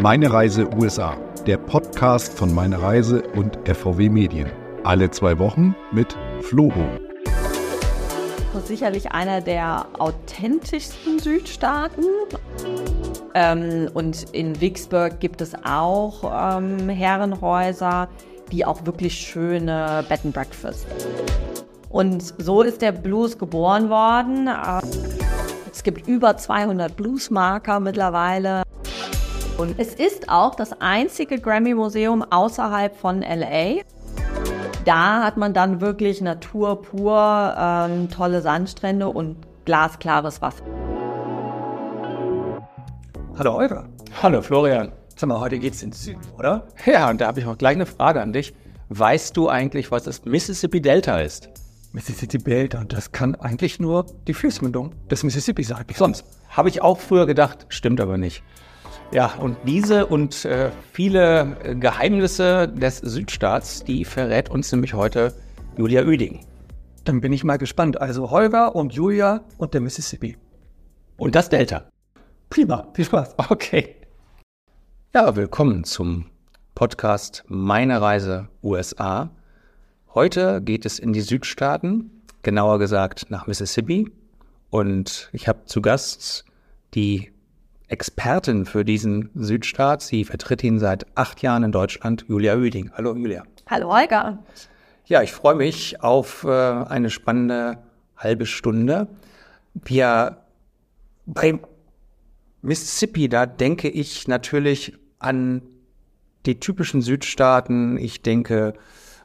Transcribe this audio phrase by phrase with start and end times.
[0.00, 4.48] Meine Reise USA, der Podcast von Meine Reise und FVW Medien.
[4.84, 6.84] Alle zwei Wochen mit Flobo.
[8.64, 12.04] Sicherlich einer der authentischsten Südstaaten.
[13.34, 16.22] Ähm, und in Vicksburg gibt es auch
[16.56, 18.08] ähm, Herrenhäuser,
[18.52, 20.86] die auch wirklich schöne Bed and Breakfast.
[21.88, 24.48] Und so ist der Blues geboren worden.
[25.72, 28.62] Es gibt über 200 Bluesmarker mittlerweile.
[29.58, 33.82] Und es ist auch das einzige Grammy-Museum außerhalb von LA.
[34.84, 40.62] Da hat man dann wirklich Natur pur, ähm, tolle Sandstrände und glasklares Wasser.
[43.36, 43.88] Hallo Olga.
[44.22, 44.92] Hallo Florian.
[45.16, 46.68] Sag mal, heute geht's in den Süden, oder?
[46.86, 48.54] Ja, und da habe ich auch gleich eine Frage an dich.
[48.90, 51.50] Weißt du eigentlich, was das Mississippi Delta ist?
[51.90, 55.84] Mississippi Delta, das kann eigentlich nur die Flussmündung des Mississippi sein.
[55.88, 56.24] Wie sonst?
[56.48, 58.44] Habe ich auch früher gedacht, stimmt aber nicht.
[59.10, 65.34] Ja, und diese und äh, viele äh, Geheimnisse des Südstaats, die verrät uns nämlich heute
[65.78, 66.44] Julia Oeding.
[67.04, 67.98] Dann bin ich mal gespannt.
[68.02, 70.36] Also Holger und Julia und der Mississippi.
[71.16, 71.88] Und das Delta.
[72.50, 73.34] Prima, viel Spaß.
[73.48, 73.96] Okay.
[75.14, 76.26] Ja, willkommen zum
[76.74, 79.30] Podcast Meine Reise USA.
[80.12, 82.10] Heute geht es in die Südstaaten,
[82.42, 84.12] genauer gesagt nach Mississippi.
[84.68, 86.44] Und ich habe zu Gast
[86.92, 87.32] die
[87.88, 90.02] Expertin für diesen Südstaat.
[90.02, 92.90] Sie vertritt ihn seit acht Jahren in Deutschland, Julia Oeding.
[92.94, 93.44] Hallo Julia.
[93.68, 94.38] Hallo Holger.
[95.06, 97.78] Ja, ich freue mich auf äh, eine spannende
[98.16, 99.08] halbe Stunde.
[99.74, 100.38] Wir
[101.24, 101.58] bei
[102.62, 105.62] Mississippi, da denke ich natürlich an
[106.46, 107.96] die typischen Südstaaten.
[107.96, 108.74] Ich denke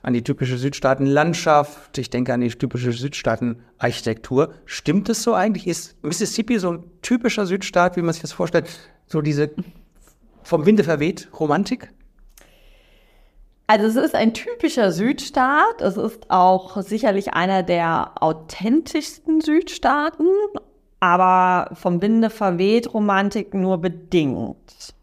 [0.04, 1.98] an die typische Südstaatenlandschaft.
[1.98, 4.54] Ich denke an die typische Südstaatenarchitektur.
[4.66, 5.66] Stimmt es so eigentlich?
[5.66, 8.70] Ist Mississippi so ein typischer Südstaat, wie man sich das vorstellt?
[9.08, 9.52] So diese
[10.44, 11.90] vom Winde verweht Romantik?
[13.66, 15.82] Also es ist ein typischer Südstaat.
[15.82, 20.28] Es ist auch sicherlich einer der authentischsten Südstaaten,
[21.00, 24.94] aber vom Winde verweht Romantik nur bedingt.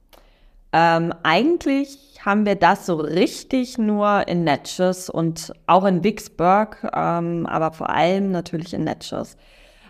[0.73, 7.47] Ähm, eigentlich haben wir das so richtig nur in Natchez und auch in Vicksburg, ähm,
[7.47, 9.37] aber vor allem natürlich in Natchez.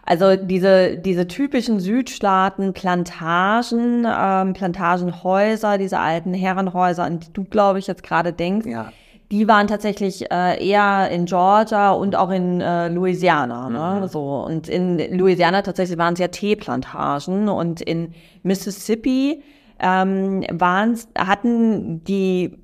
[0.05, 7.79] Also diese, diese typischen Südstaaten, Plantagen, ähm, Plantagenhäuser, diese alten Herrenhäuser, an die du, glaube
[7.79, 8.93] ich, jetzt gerade denkst, Ja.
[9.31, 13.69] die waren tatsächlich äh, eher in Georgia und auch in äh, Louisiana.
[13.69, 14.09] Ne?
[14.09, 19.43] So, und in Louisiana tatsächlich waren es ja Teeplantagen und in Mississippi
[19.81, 22.59] ähm, waren's, hatten die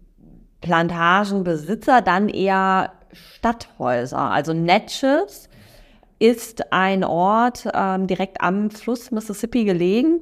[0.61, 4.19] Plantagenbesitzer dann eher Stadthäuser.
[4.19, 5.49] Also Natchez
[6.19, 10.21] ist ein Ort ähm, direkt am Fluss Mississippi gelegen.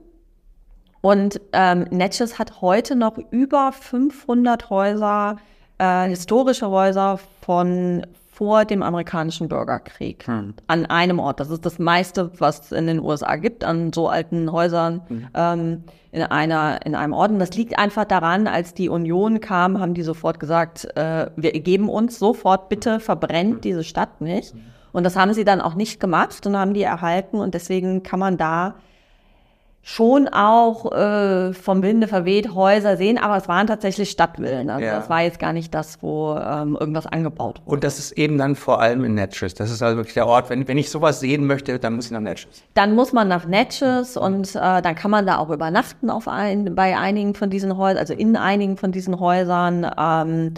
[1.01, 5.37] Und ähm, Natchez hat heute noch über 500 Häuser,
[5.79, 10.27] äh, historische Häuser von vor dem amerikanischen Bürgerkrieg
[10.67, 11.39] an einem Ort.
[11.39, 15.03] Das ist das meiste, was es in den USA gibt, an so alten Häusern
[15.35, 17.31] ähm, in, einer, in einem Ort.
[17.31, 21.53] Und das liegt einfach daran, als die Union kam, haben die sofort gesagt, äh, wir
[21.53, 24.53] geben uns sofort, bitte verbrennt diese Stadt nicht.
[24.91, 27.39] Und das haben sie dann auch nicht gemacht und haben die erhalten.
[27.39, 28.75] Und deswegen kann man da
[29.87, 34.71] schon auch äh, vom Winde verweht Häuser sehen, aber es waren tatsächlich Stadtvillen.
[34.71, 34.97] Also Ja.
[34.97, 37.71] das war jetzt gar nicht das, wo ähm, irgendwas angebaut wurde.
[37.75, 39.53] Und das ist eben dann vor allem in Natchez.
[39.53, 42.13] Das ist also wirklich der Ort, wenn, wenn ich sowas sehen möchte, dann muss ich
[42.13, 42.63] nach Natchez.
[42.73, 46.75] Dann muss man nach Natchez und äh, dann kann man da auch übernachten auf ein,
[46.75, 49.87] bei einigen von diesen Häusern, also in einigen von diesen Häusern.
[49.99, 50.55] Ähm,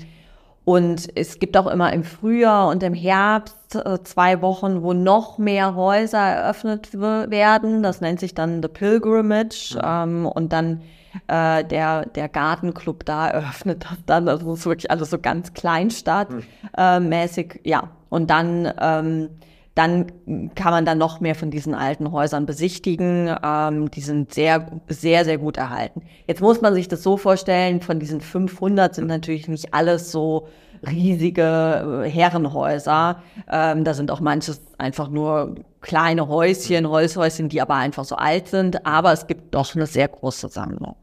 [0.67, 5.39] und es gibt auch immer im Frühjahr und im Herbst äh, zwei Wochen, wo noch
[5.39, 7.85] mehr Häuser eröffnet werden.
[7.85, 9.79] Das nennt sich dann The Pilgrimage.
[9.81, 10.83] Ähm, und dann
[11.29, 14.29] äh, der, der Gartenclub da eröffnet das dann.
[14.29, 17.61] Also es ist wirklich alles so ganz Kleinstadt-mäßig.
[17.63, 18.73] ja, und dann...
[18.81, 19.29] Ähm,
[19.77, 20.07] dann
[20.55, 23.37] kann man dann noch mehr von diesen alten Häusern besichtigen.
[23.45, 26.01] Ähm, die sind sehr, sehr, sehr gut erhalten.
[26.27, 30.49] Jetzt muss man sich das so vorstellen, von diesen 500 sind natürlich nicht alles so
[30.89, 33.23] riesige äh, Herrenhäuser.
[33.51, 38.49] Ähm, da sind auch manches einfach nur kleine Häuschen, Holzhäuschen, die aber einfach so alt
[38.49, 38.87] sind.
[38.87, 40.97] Aber es gibt doch eine sehr große Sammlung.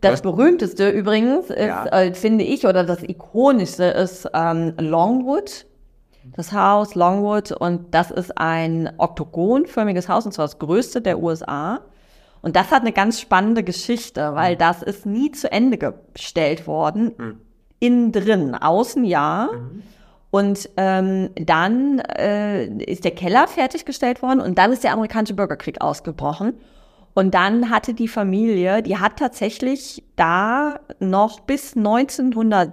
[0.00, 1.86] Das berühmteste übrigens ist, Ja.
[1.86, 5.66] äh, finde ich, oder das ikonischste ist ähm, Longwood.
[6.36, 11.80] Das Haus Longwood und das ist ein oktogonförmiges Haus und zwar das größte der USA.
[12.40, 15.78] Und das hat eine ganz spannende Geschichte, weil das ist nie zu Ende
[16.14, 17.40] gestellt worden.
[17.84, 19.48] Innen drin, außen ja.
[20.30, 25.80] Und ähm, dann äh, ist der Keller fertiggestellt worden und dann ist der amerikanische Bürgerkrieg
[25.80, 26.54] ausgebrochen.
[27.14, 32.72] Und dann hatte die Familie, die hat tatsächlich da noch bis 1900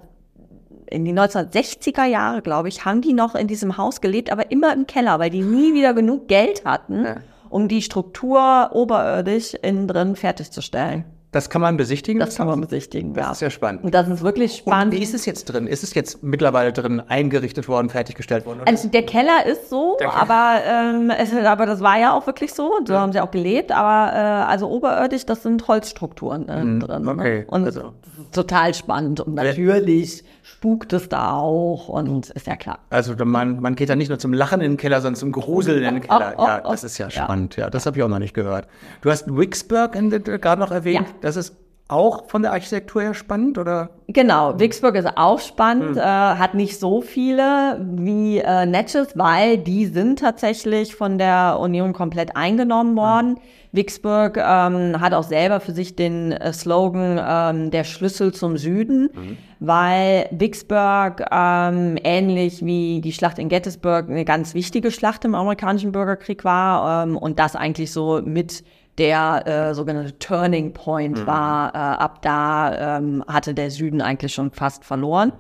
[0.88, 4.74] in die 1960er Jahre, glaube ich, haben die noch in diesem Haus gelebt, aber immer
[4.74, 7.06] im Keller, weil die nie wieder genug Geld hatten,
[7.50, 11.06] um die Struktur oberirdisch innen drin fertigzustellen.
[11.32, 12.20] Das kann man besichtigen?
[12.20, 13.32] Das kann man besichtigen, Das ja.
[13.32, 13.86] ist ja spannend.
[13.86, 14.94] Und das ist wirklich Und spannend.
[14.94, 15.66] wie ist es jetzt drin?
[15.66, 18.60] Ist es jetzt mittlerweile drin eingerichtet worden, fertiggestellt worden?
[18.62, 18.68] oder?
[18.68, 20.14] Also der Keller ist so, Keller.
[20.14, 23.32] aber, ähm, es, aber das war ja auch wirklich so, und so haben sie auch
[23.32, 24.18] gelebt, aber äh,
[24.52, 27.04] also oberirdisch, das sind Holzstrukturen äh, drin.
[27.04, 27.08] Mhm.
[27.08, 27.46] okay, Ne?
[27.48, 32.80] Und also- das total spannend und natürlich spukt es da auch und ist ja klar.
[32.90, 35.84] Also man, man geht da nicht nur zum Lachen in den Keller, sondern zum Gruseln
[35.84, 36.34] in den Keller.
[36.38, 36.72] Oh, oh, ja, oh.
[36.72, 37.24] das ist ja Ja.
[37.24, 37.56] spannend.
[37.58, 38.68] Ja, das habe ich auch noch nicht gehört.
[39.02, 41.08] Du hast Wicksburg in der- gerade noch erwähnt.
[41.08, 41.16] Ja.
[41.22, 41.56] Das ist
[41.92, 43.90] auch von der Architektur her spannend, oder?
[44.08, 45.98] Genau, Vicksburg ist auch spannend, Hm.
[45.98, 51.94] äh, hat nicht so viele wie äh, Natchez, weil die sind tatsächlich von der Union
[51.94, 52.38] komplett Hm.
[52.42, 53.40] eingenommen worden.
[53.74, 59.10] Vicksburg ähm, hat auch selber für sich den äh, Slogan ähm, der Schlüssel zum Süden,
[59.14, 59.38] Hm.
[59.62, 65.94] weil Vicksburg ähm, ähnlich wie die Schlacht in Gettysburg eine ganz wichtige Schlacht im amerikanischen
[65.94, 68.64] Bürgerkrieg war ähm, und das eigentlich so mit
[69.02, 71.74] der äh, sogenannte Turning Point war.
[71.74, 75.34] Äh, ab da ähm, hatte der Süden eigentlich schon fast verloren.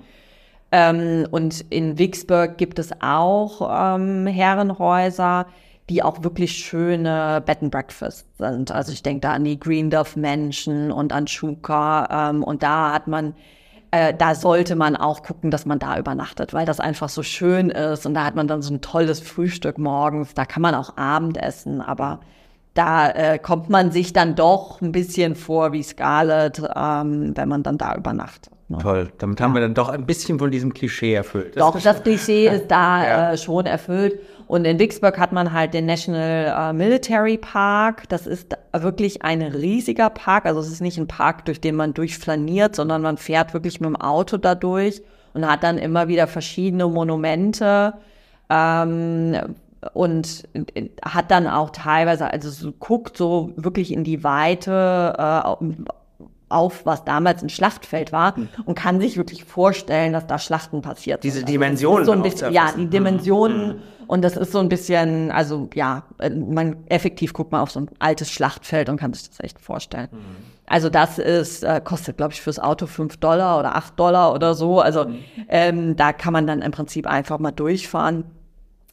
[0.71, 5.45] Ähm, und in Vicksburg gibt es auch ähm, Herrenhäuser,
[5.89, 8.71] die auch wirklich schöne Bed and Breakfast sind.
[8.71, 12.31] Also ich denke da an die Green Dove Mansion und an Schuka.
[12.31, 13.35] Ähm, und da hat man,
[13.91, 17.69] äh, da sollte man auch gucken, dass man da übernachtet, weil das einfach so schön
[17.69, 18.07] ist.
[18.07, 20.33] Und da hat man dann so ein tolles Frühstück morgens.
[20.33, 22.21] Da kann man auch Abendessen, aber
[22.73, 27.63] da äh, kommt man sich dann doch ein bisschen vor wie Scarlett, ähm, wenn man
[27.63, 28.51] dann da übernachtet.
[28.69, 28.77] Ne?
[28.77, 29.11] Toll.
[29.17, 31.59] Damit haben wir dann doch ein bisschen von diesem Klischee erfüllt.
[31.59, 33.31] Doch, das Klischee ist da Ja.
[33.33, 34.19] äh, schon erfüllt.
[34.47, 38.07] Und in Vicksburg hat man halt den National äh, Military Park.
[38.09, 40.45] Das ist wirklich ein riesiger Park.
[40.45, 43.87] Also es ist nicht ein Park, durch den man durchflaniert, sondern man fährt wirklich mit
[43.89, 45.01] dem Auto da durch
[45.33, 47.93] und hat dann immer wieder verschiedene Monumente.
[48.49, 49.55] Ähm,
[49.93, 50.43] und
[51.03, 55.83] hat dann auch teilweise, also so, guckt so wirklich in die Weite äh,
[56.49, 58.35] auf, was damals ein Schlachtfeld war
[58.65, 61.49] und kann sich wirklich vorstellen, dass da Schlachten passiert Diese sind.
[61.49, 66.03] Dimensionen so ein bisschen, ja, die Dimensionen und das ist so ein bisschen, also ja,
[66.19, 69.59] äh, man effektiv guckt man auf so ein altes Schlachtfeld und kann sich das echt
[69.59, 70.09] vorstellen.
[70.65, 74.53] Also das ist, äh, kostet, glaube ich, fürs Auto fünf Dollar oder acht Dollar oder
[74.53, 74.79] so.
[74.79, 75.05] Also
[75.49, 78.25] ähm, da kann man dann im Prinzip einfach mal durchfahren.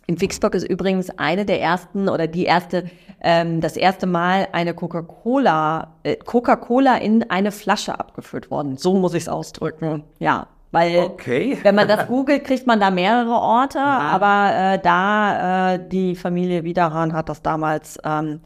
[0.08, 2.84] In Vicksburg ist übrigens eine der ersten oder die erste,
[3.20, 8.78] ähm, das erste Mal eine Coca-Cola, äh, Coca-Cola in eine Flasche abgefüllt worden.
[8.78, 10.04] So muss ich es ausdrücken.
[10.18, 11.58] Ja, weil Okay.
[11.62, 16.64] wenn man das googelt, kriegt man da mehrere Orte, aber äh, da äh, die Familie
[16.64, 18.40] Widerhahn hat das damals ähm,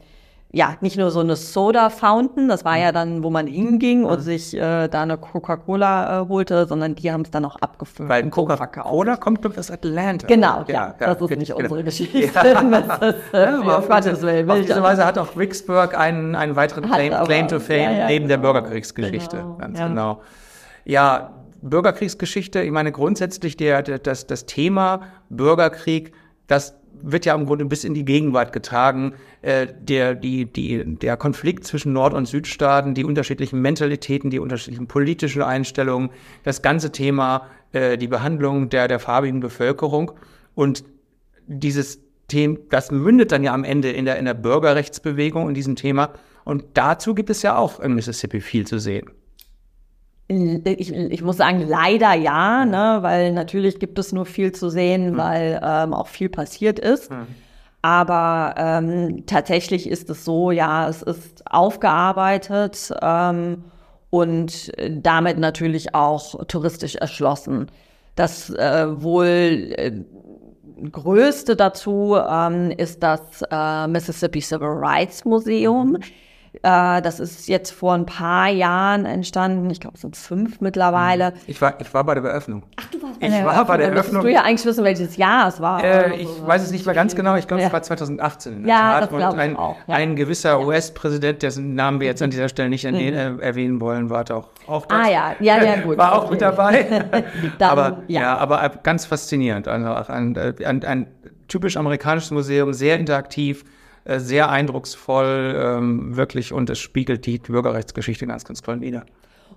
[0.55, 4.19] ja nicht nur so eine Soda Fountain, das war ja dann, wo man hinging und
[4.19, 8.07] sich äh, da eine Coca-Cola äh, holte, sondern die haben es dann auch abgefüllt.
[8.07, 8.29] Weil.
[8.29, 10.27] Coca-Cola kommt glaube ich aus Atlanta.
[10.27, 11.59] Genau, ja, das ist nicht genau.
[11.59, 12.19] unsere Geschichte.
[12.19, 12.31] Ja.
[12.83, 16.55] Das ist, äh, Ja, aber auf diese, Willen, auf Weise hat auch Vicksburg einen, einen
[16.55, 18.53] weiteren Claim, aber- Claim to Fame ja, ja, neben der genau.
[18.53, 19.37] Bürgerkriegsgeschichte.
[19.37, 19.87] Genau, Ganz ja.
[19.87, 20.21] genau.
[20.85, 26.13] Ja, Bürgerkriegsgeschichte, ich meine grundsätzlich der, der, das, das Thema Bürgerkrieg,
[26.47, 29.13] das wird ja im Grunde bis in die Gegenwart getragen.
[29.41, 34.87] Äh, der, die, die, der Konflikt zwischen Nord- und Südstaaten, die unterschiedlichen Mentalitäten, die unterschiedlichen
[34.87, 36.09] politischen Einstellungen,
[36.43, 40.13] das ganze Thema, äh, die Behandlung der, der farbigen Bevölkerung
[40.55, 40.85] und
[41.45, 41.99] dieses
[42.29, 46.13] Thema, das mündet dann ja am Ende in der, in der Bürgerrechtsbewegung in diesem Thema.
[46.45, 49.11] Und dazu gibt es ja auch in Mississippi viel zu sehen.
[50.27, 55.17] Ich, ich muss sagen, leider ja, ne, weil natürlich gibt es nur viel zu sehen,
[55.17, 57.11] weil ähm, auch viel passiert ist.
[57.81, 63.65] Aber ähm, tatsächlich ist es so, ja, es ist aufgearbeitet ähm,
[64.09, 67.69] und damit natürlich auch touristisch erschlossen.
[68.15, 69.91] Das äh, wohl äh,
[70.91, 73.19] größte dazu ähm, ist das
[73.51, 75.97] äh, Mississippi Civil Rights Museum.
[76.61, 79.69] Äh, das ist jetzt vor ein paar Jahren entstanden.
[79.71, 81.33] Ich glaube, es sind fünf mittlerweile.
[81.47, 82.63] Ich war, ich war bei der Beöffnung.
[82.79, 84.21] Ach, du warst bei der war bei der Eröffnung.
[84.23, 85.83] du ja eigentlich wissen, welches Jahr es war.
[85.83, 87.35] Äh, ich weiß es nicht mehr ganz genau.
[87.35, 87.67] Ich glaube, Ja.
[87.67, 89.01] es war 2018 in der Ja, Tat.
[89.03, 89.95] das Und ich ein, auch, ja.
[89.95, 94.09] ein gewisser US-Präsident, dessen Namen wir jetzt an dieser Stelle nicht erwähnen, äh, erwähnen wollen,
[94.11, 95.35] war auch, auch Ah, ja.
[95.39, 95.97] Ja, ja, gut.
[96.03, 97.03] War auch mit dabei.
[97.57, 98.21] Dann, aber ja.
[98.21, 98.37] ja.
[98.37, 99.67] aber ganz faszinierend.
[99.67, 101.07] Also ein, ein, ein
[101.47, 103.65] typisch amerikanisches Museum, sehr interaktiv,
[104.05, 109.05] sehr eindrucksvoll, ähm, wirklich, und es spiegelt die Bürgerrechtsgeschichte ganz, ganz toll wider.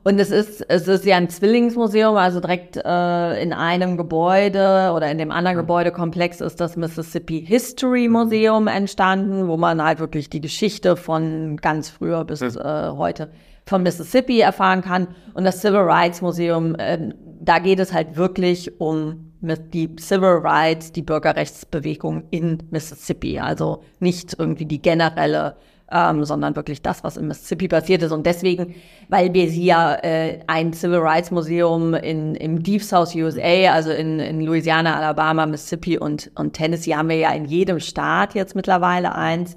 [0.07, 5.11] Und es ist, es ist ja ein Zwillingsmuseum, also direkt äh, in einem Gebäude oder
[5.11, 10.41] in dem anderen Gebäudekomplex ist das Mississippi History Museum entstanden, wo man halt wirklich die
[10.41, 13.31] Geschichte von ganz früher bis äh, heute
[13.67, 15.09] von Mississippi erfahren kann.
[15.35, 20.93] Und das Civil Rights Museum, äh, da geht es halt wirklich um die Civil Rights,
[20.93, 23.39] die Bürgerrechtsbewegung in Mississippi.
[23.39, 25.57] Also nicht irgendwie die generelle
[25.91, 28.13] ähm, sondern wirklich das, was in Mississippi passiert ist.
[28.13, 28.75] Und deswegen,
[29.09, 33.91] weil wir hier ja äh, ein Civil Rights Museum in, im Deep South USA, also
[33.91, 38.55] in, in Louisiana, Alabama, Mississippi und, und Tennessee, haben wir ja in jedem Staat jetzt
[38.55, 39.57] mittlerweile eins.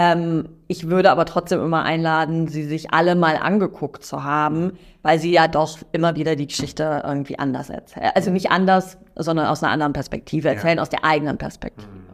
[0.00, 5.18] Ähm, ich würde aber trotzdem immer einladen, sie sich alle mal angeguckt zu haben, weil
[5.18, 8.12] sie ja doch immer wieder die Geschichte irgendwie anders erzählen.
[8.14, 10.82] Also nicht anders, sondern aus einer anderen Perspektive erzählen, ja.
[10.82, 11.88] aus der eigenen Perspektive.
[11.88, 12.07] Mhm.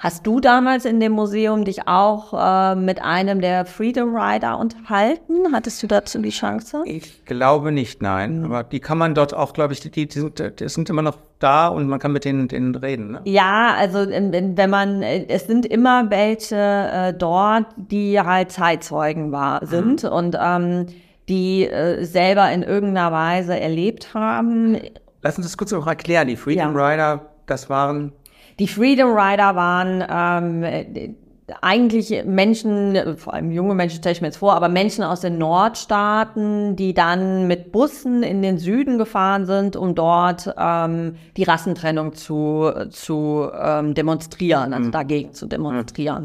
[0.00, 5.52] Hast du damals in dem Museum dich auch äh, mit einem der Freedom Rider unterhalten?
[5.52, 6.82] Hattest du dazu die Chance?
[6.86, 8.38] Ich glaube nicht, nein.
[8.38, 8.44] Mhm.
[8.46, 11.18] Aber die kann man dort auch, glaube ich, die, die, sind, die sind immer noch
[11.38, 13.10] da und man kann mit denen, denen reden.
[13.10, 13.20] Ne?
[13.24, 20.04] Ja, also wenn man, es sind immer welche äh, dort, die halt Zeitzeugen war, sind
[20.04, 20.08] mhm.
[20.08, 20.86] und ähm,
[21.28, 24.78] die äh, selber in irgendeiner Weise erlebt haben.
[25.20, 26.26] Lass uns das kurz noch erklären.
[26.26, 26.88] Die Freedom ja.
[26.88, 28.12] Rider, das waren
[28.60, 31.16] die Freedom Rider waren ähm,
[31.62, 35.38] eigentlich Menschen, vor allem junge Menschen stelle ich mir jetzt vor, aber Menschen aus den
[35.38, 42.14] Nordstaaten, die dann mit Bussen in den Süden gefahren sind, um dort ähm, die Rassentrennung
[42.14, 44.92] zu, zu ähm, demonstrieren, also mhm.
[44.92, 46.24] dagegen zu demonstrieren.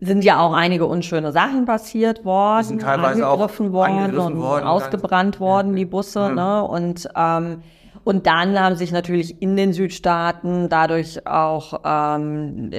[0.00, 0.06] Mhm.
[0.06, 4.32] Sind ja auch einige unschöne Sachen passiert worden, die sind teilweise angegriffen auch worden angegriffen
[4.34, 5.76] und worden, ausgebrannt worden, ja.
[5.78, 6.28] die Busse.
[6.28, 6.34] Mhm.
[6.36, 6.62] Ne?
[6.62, 7.62] Und ähm,
[8.04, 12.70] und dann haben sich natürlich in den Südstaaten dadurch auch ähm,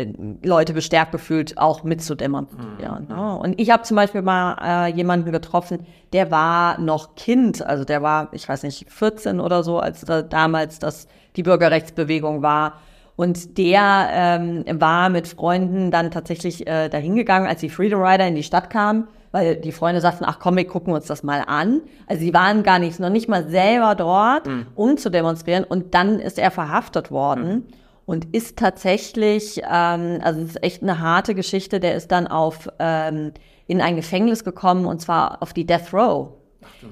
[0.43, 3.07] Leute bestärkt gefühlt, auch mitzudemonstrieren.
[3.09, 3.15] Mhm.
[3.15, 3.37] Ne?
[3.39, 8.03] Und ich habe zum Beispiel mal äh, jemanden getroffen, der war noch Kind, also der
[8.03, 12.73] war, ich weiß nicht, 14 oder so, als da, damals das die Bürgerrechtsbewegung war.
[13.15, 18.27] Und der ähm, war mit Freunden dann tatsächlich äh, dahin gegangen, als die Freedom Rider
[18.27, 21.43] in die Stadt kamen weil die Freunde sagten, ach komm, wir gucken uns das mal
[21.45, 21.81] an.
[22.07, 24.67] Also sie waren gar nicht, noch nicht mal selber dort, mhm.
[24.75, 25.65] um zu demonstrieren.
[25.65, 27.49] Und dann ist er verhaftet worden.
[27.49, 27.63] Mhm.
[28.05, 32.69] Und ist tatsächlich, ähm, also es ist echt eine harte Geschichte, der ist dann auf
[32.79, 33.33] ähm,
[33.67, 36.29] in ein Gefängnis gekommen und zwar auf die Death Row.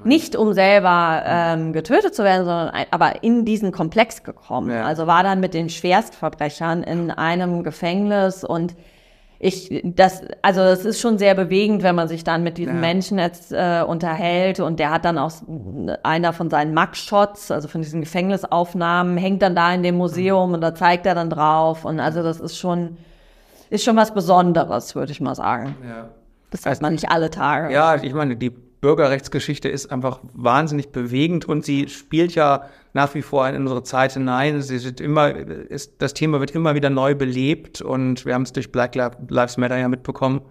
[0.03, 4.69] Nicht um selber ähm, getötet zu werden, sondern ein, aber in diesen Komplex gekommen.
[4.69, 4.83] Ja.
[4.83, 8.75] Also war dann mit den Schwerstverbrechern in einem Gefängnis und
[9.39, 12.81] ich, das, also es ist schon sehr bewegend, wenn man sich dann mit diesem ja.
[12.81, 15.31] Menschen jetzt äh, unterhält und der hat dann auch
[16.03, 20.55] einer von seinen Max-Shots, also von diesen Gefängnisaufnahmen, hängt dann da in dem Museum mhm.
[20.55, 22.97] und da zeigt er dann drauf und also das ist schon,
[23.69, 25.75] ist schon was Besonderes, würde ich mal sagen.
[25.85, 26.09] Ja.
[26.51, 27.73] Das weiß man nicht alle Tage.
[27.73, 28.51] Ja, ich meine, die
[28.83, 34.11] Bürgerrechtsgeschichte ist einfach wahnsinnig bewegend und sie spielt ja nach wie vor in unsere Zeit
[34.11, 34.61] hinein.
[34.61, 38.51] Sie wird immer, ist, das Thema wird immer wieder neu belebt und wir haben es
[38.51, 40.41] durch Black Lives Matter ja mitbekommen.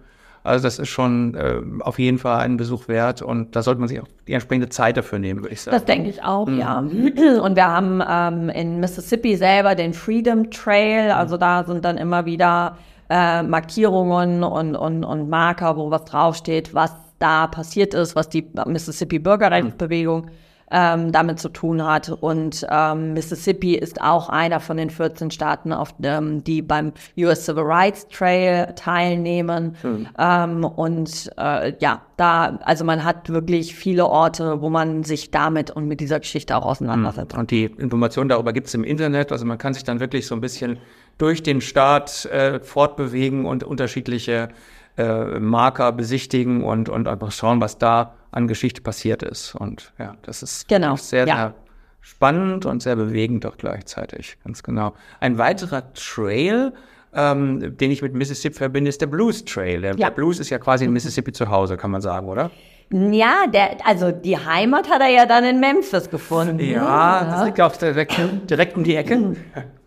[0.43, 3.87] Also das ist schon äh, auf jeden Fall einen Besuch wert und da sollte man
[3.87, 5.77] sich auch die entsprechende Zeit dafür nehmen, würde ich sagen.
[5.77, 6.59] Das denke ich auch, mhm.
[6.59, 6.79] ja.
[6.79, 12.25] Und wir haben ähm, in Mississippi selber den Freedom Trail, also da sind dann immer
[12.25, 12.77] wieder
[13.11, 18.45] äh, Markierungen und, und, und Marker, wo was draufsteht, was da passiert ist, was die
[18.65, 20.29] Mississippi Bürgerrechtsbewegung
[20.73, 22.09] ähm, damit zu tun hat.
[22.09, 27.45] Und ähm, Mississippi ist auch einer von den 14 Staaten, auf dem, die beim US
[27.45, 29.77] Civil Rights Trail teilnehmen.
[29.83, 30.07] Mhm.
[30.17, 35.71] Ähm, und äh, ja, da, also man hat wirklich viele Orte, wo man sich damit
[35.71, 37.37] und mit dieser Geschichte auch auseinandersetzt.
[37.37, 39.31] Und die Informationen darüber gibt es im Internet.
[39.31, 40.79] Also man kann sich dann wirklich so ein bisschen
[41.19, 44.49] durch den Staat äh, fortbewegen und unterschiedliche
[44.97, 49.55] äh, Marker besichtigen und, und einfach schauen, was da an Geschichte passiert ist.
[49.55, 50.95] Und ja, das ist genau.
[50.95, 51.35] sehr, ja.
[51.35, 51.53] sehr
[52.01, 54.37] spannend und sehr bewegend auch gleichzeitig.
[54.43, 54.93] Ganz genau.
[55.19, 56.73] Ein weiterer Trail,
[57.13, 59.81] ähm, den ich mit Mississippi verbinde, ist der Blues Trail.
[59.81, 60.09] Der, ja.
[60.09, 62.51] der Blues ist ja quasi in Mississippi zu Hause, kann man sagen, oder?
[62.91, 66.59] Ja, der, also die Heimat hat er ja dann in Memphis gefunden.
[66.59, 67.25] Ja, ja.
[67.25, 68.19] das liegt auch direkt,
[68.49, 69.35] direkt um die Ecke.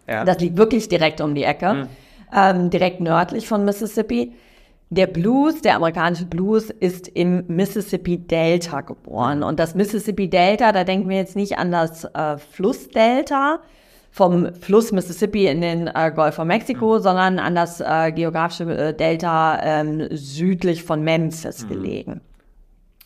[0.09, 0.25] Ja.
[0.25, 1.89] Das liegt wirklich direkt um die Ecke, mhm.
[2.35, 4.33] ähm, direkt nördlich von Mississippi.
[4.89, 9.43] Der Blues, der amerikanische Blues, ist im Mississippi Delta geboren.
[9.43, 13.59] Und das Mississippi Delta, da denken wir jetzt nicht an das äh, Flussdelta
[14.13, 17.03] vom Fluss Mississippi in den äh, Golf von Mexiko, mhm.
[17.03, 21.69] sondern an das äh, geografische äh, Delta ähm, südlich von Memphis mhm.
[21.69, 22.21] gelegen.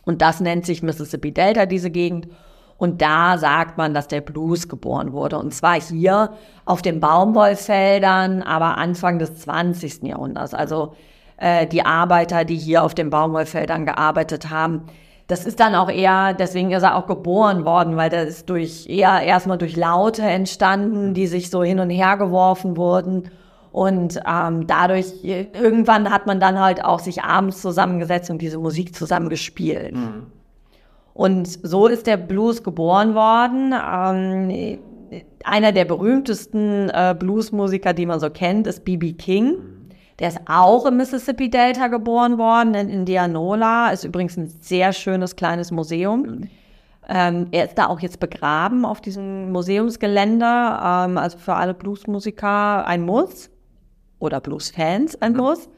[0.05, 2.29] Und das nennt sich Mississippi Delta, diese Gegend.
[2.77, 5.39] Und da sagt man, dass der Blues geboren wurde.
[5.39, 6.35] Und zwar hier
[6.65, 10.03] auf den Baumwollfeldern, aber Anfang des 20.
[10.05, 10.55] Jahrhunderts.
[10.55, 10.95] Also
[11.41, 14.85] äh, die Arbeiter, die hier auf den Baumwollfeldern gearbeitet haben,
[15.27, 18.89] das ist dann auch eher, deswegen ist er auch geboren worden, weil das ist durch
[18.89, 23.31] eher erstmal durch Laute entstanden, die sich so hin und her geworfen wurden.
[23.71, 28.97] Und ähm, dadurch, irgendwann hat man dann halt auch sich abends zusammengesetzt und diese Musik
[28.97, 29.95] zusammen gespielt.
[29.95, 30.27] Mhm.
[31.15, 33.73] Und so ist der Blues geboren worden.
[33.73, 34.79] Ähm,
[35.45, 39.13] einer der berühmtesten äh, Bluesmusiker, die man so kennt, ist B.B.
[39.13, 39.55] King.
[40.21, 43.91] Der ist auch im Mississippi Delta geboren worden, in Indianola.
[43.91, 46.23] Ist übrigens ein sehr schönes kleines Museum.
[46.23, 46.51] Mhm.
[47.09, 50.45] Ähm, er ist da auch jetzt begraben auf diesem Museumsgelände.
[50.45, 53.51] Ähm, also für alle Bluesmusiker ein Muss
[54.19, 55.39] oder Bluesfans ein mhm.
[55.39, 55.69] Muss.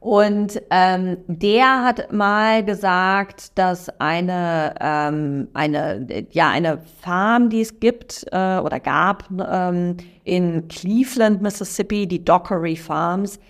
[0.00, 7.80] Und ähm, der hat mal gesagt, dass eine, ähm, eine, ja, eine Farm, die es
[7.80, 13.40] gibt äh, oder gab ähm, in Cleveland, Mississippi, die Dockery Farms,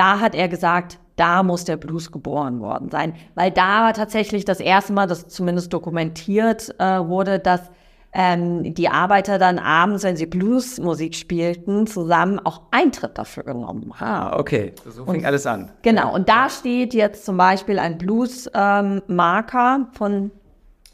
[0.00, 4.46] da hat er gesagt, da muss der Blues geboren worden sein, weil da war tatsächlich
[4.46, 7.70] das erste Mal, dass zumindest dokumentiert äh, wurde, dass
[8.14, 14.32] ähm, die Arbeiter dann abends, wenn sie Bluesmusik spielten, zusammen auch Eintritt dafür genommen haben.
[14.32, 14.72] Ah, okay.
[14.88, 15.70] So fing und, alles an.
[15.82, 16.14] Genau.
[16.14, 20.30] Und da steht jetzt zum Beispiel ein Blues-Marker ähm, von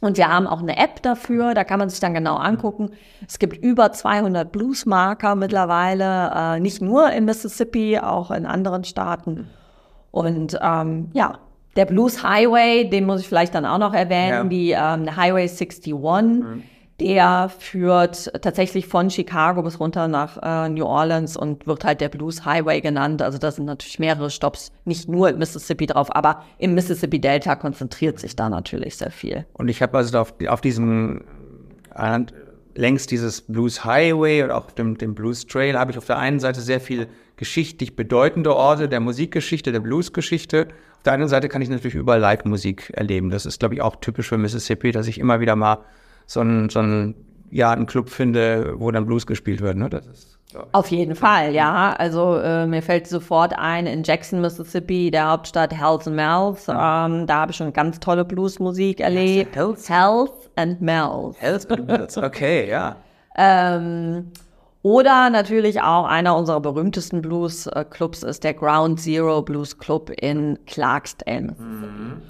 [0.01, 2.91] und wir haben auch eine App dafür, da kann man sich dann genau angucken.
[3.27, 9.49] Es gibt über 200 Blues-Marker mittlerweile, äh, nicht nur in Mississippi, auch in anderen Staaten.
[10.11, 11.39] Und ähm, ja,
[11.77, 14.45] der Blues Highway, den muss ich vielleicht dann auch noch erwähnen, ja.
[14.45, 15.95] die ähm, Highway 61.
[15.95, 16.63] Mhm
[17.01, 22.09] der führt tatsächlich von Chicago bis runter nach äh, New Orleans und wird halt der
[22.09, 23.21] Blues Highway genannt.
[23.21, 27.55] Also da sind natürlich mehrere Stops, nicht nur im Mississippi drauf, aber im Mississippi Delta
[27.57, 29.45] konzentriert sich da natürlich sehr viel.
[29.53, 31.23] Und ich habe also auf, auf diesem
[31.95, 32.21] äh,
[32.75, 36.41] längs dieses Blues Highway und auch dem, dem Blues Trail habe ich auf der einen
[36.41, 40.69] Seite sehr viel geschichtlich bedeutende Orte der Musikgeschichte, der Bluesgeschichte.
[40.97, 43.29] Auf der anderen Seite kann ich natürlich überall Live-Musik erleben.
[43.29, 45.85] Das ist, glaube ich, auch typisch für Mississippi, dass ich immer wieder mal
[46.27, 47.15] so ein, so ein
[47.51, 49.77] ja, einen Club finde, wo dann Blues gespielt wird.
[49.77, 49.89] Ne?
[49.89, 50.39] Das ist.
[50.73, 51.95] Auf jeden Fall, ja.
[51.99, 57.27] Also äh, mir fällt sofort ein, in Jackson, Mississippi, der Hauptstadt Hells and Mells, ähm,
[57.27, 59.55] da habe ich schon ganz tolle Bluesmusik erlebt.
[59.55, 59.89] Hells?
[59.91, 61.37] Hells and Mells.
[61.41, 62.97] Hells and Mells, okay, ja.
[63.37, 64.31] ähm,
[64.83, 71.57] oder natürlich auch einer unserer berühmtesten Blues-Clubs ist der Ground Zero Blues Club in Clarksdale.
[71.59, 72.23] Mhm.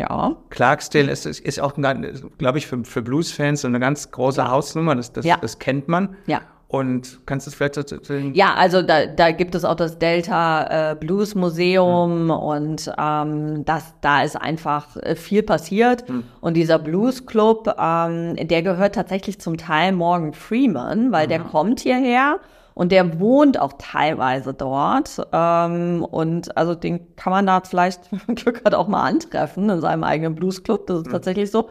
[0.00, 0.36] Ja.
[0.48, 4.96] Clarksdale ist, ist auch, glaube ich, für, für Blues-Fans eine ganz große Hausnummer.
[4.96, 5.36] Das, das, ja.
[5.36, 6.16] das kennt man.
[6.26, 6.40] Ja.
[6.68, 8.32] Und kannst du es vielleicht erzählen?
[8.32, 12.30] Ja, also da, da gibt es auch das Delta äh, Blues Museum mhm.
[12.30, 16.08] und ähm, das, da ist einfach äh, viel passiert.
[16.08, 16.22] Mhm.
[16.40, 21.30] Und dieser Blues Club, ähm, der gehört tatsächlich zum Teil Morgan Freeman, weil mhm.
[21.30, 22.38] der kommt hierher
[22.74, 25.26] und der wohnt auch teilweise dort.
[25.32, 29.68] Ähm, und also den kann man da vielleicht, wenn man Glück hat, auch mal antreffen
[29.68, 30.86] in seinem eigenen Bluesclub.
[30.86, 31.12] Das ist mhm.
[31.12, 31.68] tatsächlich so.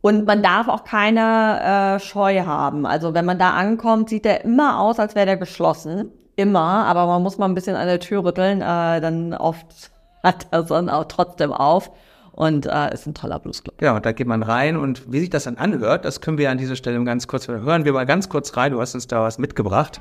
[0.00, 2.86] Und man darf auch keine äh, Scheu haben.
[2.86, 6.12] Also wenn man da ankommt, sieht der immer aus, als wäre der geschlossen.
[6.36, 8.60] Immer, aber man muss mal ein bisschen an der Tür rütteln.
[8.60, 9.90] Äh, dann oft
[10.22, 11.90] hat er dann auch trotzdem auf
[12.36, 13.76] und äh, ist ein toller Bluesclub.
[13.78, 16.58] Genau, da geht man rein und wie sich das dann anhört, das können wir an
[16.58, 17.84] dieser Stelle ganz kurz hören.
[17.84, 18.72] Wir mal ganz kurz rein.
[18.72, 20.00] Du hast uns da was mitgebracht.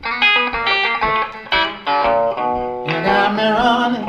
[2.87, 4.05] You got me running,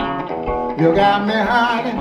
[0.79, 1.99] you got me hiding,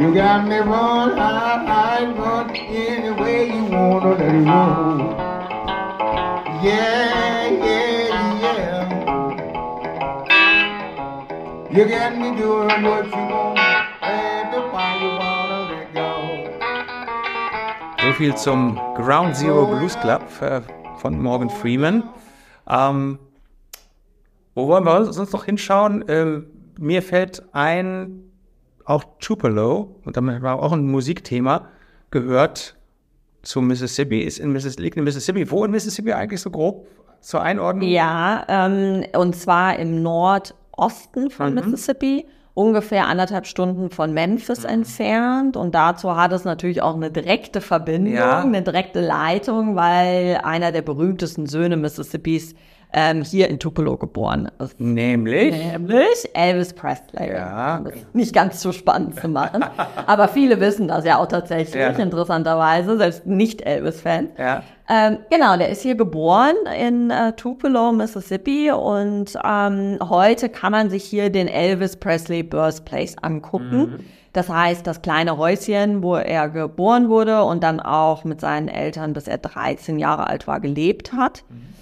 [0.00, 4.98] you got me run, hide, hide, run any way you wanna let it roll.
[6.62, 8.70] Yeah, yeah, yeah.
[11.70, 13.29] You got me doing what you
[18.20, 20.60] viel zum Ground Zero Blues Club äh,
[20.98, 22.02] von Morgan Freeman.
[22.68, 23.18] Ähm,
[24.54, 26.04] wo wollen wir sonst noch hinschauen?
[26.06, 26.44] Ähm,
[26.78, 28.30] mir fällt ein,
[28.84, 31.68] auch Tupelo, und damit war auch ein Musikthema,
[32.10, 32.76] gehört
[33.40, 35.50] zu Mississippi, ist in Mississippi, liegt in Mississippi.
[35.50, 36.86] Wo in Mississippi eigentlich so grob
[37.22, 37.88] zur Einordnung?
[37.88, 41.70] Ja, ähm, und zwar im Nordosten von mhm.
[41.70, 42.26] Mississippi
[42.60, 44.68] ungefähr anderthalb Stunden von Memphis mhm.
[44.68, 45.56] entfernt.
[45.56, 48.40] Und dazu hat es natürlich auch eine direkte Verbindung, ja.
[48.40, 52.54] eine direkte Leitung, weil einer der berühmtesten Söhne Mississippis
[52.92, 54.78] ähm, hier in Tupelo geboren ist.
[54.80, 55.52] Nämlich?
[55.52, 57.32] Nämlich Elvis Presley.
[57.32, 57.82] Ja.
[58.12, 59.64] Nicht ganz so spannend zu machen.
[60.06, 61.88] aber viele wissen das ja auch tatsächlich, ja.
[61.90, 64.30] interessanterweise, selbst nicht Elvis-Fans.
[64.38, 64.62] Ja.
[64.88, 70.90] Ähm, genau, der ist hier geboren in äh, Tupelo, Mississippi und ähm, heute kann man
[70.90, 73.78] sich hier den Elvis Presley Birthplace angucken.
[73.78, 74.04] Mhm.
[74.32, 79.12] Das heißt, das kleine Häuschen, wo er geboren wurde und dann auch mit seinen Eltern,
[79.12, 81.44] bis er 13 Jahre alt war, gelebt hat.
[81.48, 81.79] Mhm.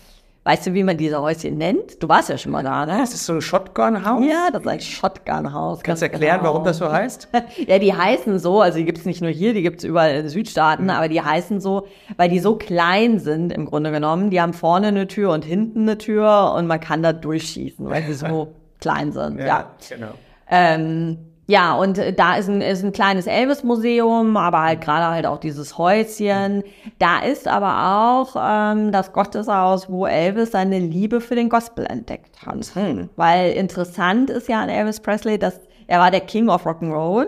[0.49, 2.03] Weißt du, wie man diese Häuschen nennt?
[2.03, 2.97] Du warst ja schon mal da, ne?
[2.97, 4.25] Das ist so ein Shotgun-Haus?
[4.25, 5.83] Ja, das ist ein Shotgun-Haus.
[5.83, 6.55] Kannst du erklären, genau.
[6.55, 7.29] warum das so heißt?
[7.67, 10.29] Ja, die heißen so, also die gibt's nicht nur hier, die gibt's überall in den
[10.31, 14.31] Südstaaten, aber die heißen so, weil die so klein sind im Grunde genommen.
[14.31, 18.05] Die haben vorne eine Tür und hinten eine Tür und man kann da durchschießen, weil
[18.05, 19.41] sie so klein sind.
[19.41, 19.73] Ja.
[19.87, 20.13] genau.
[20.51, 21.19] Ähm,
[21.51, 25.39] ja, und äh, da ist ein, ist ein kleines Elvis-Museum, aber halt gerade halt auch
[25.39, 26.63] dieses Häuschen.
[26.99, 32.45] Da ist aber auch ähm, das Gotteshaus, wo Elvis seine Liebe für den Gospel entdeckt
[32.45, 32.55] hat.
[33.17, 37.27] Weil interessant ist ja an Elvis Presley, dass er war der King of Rock'n'Roll,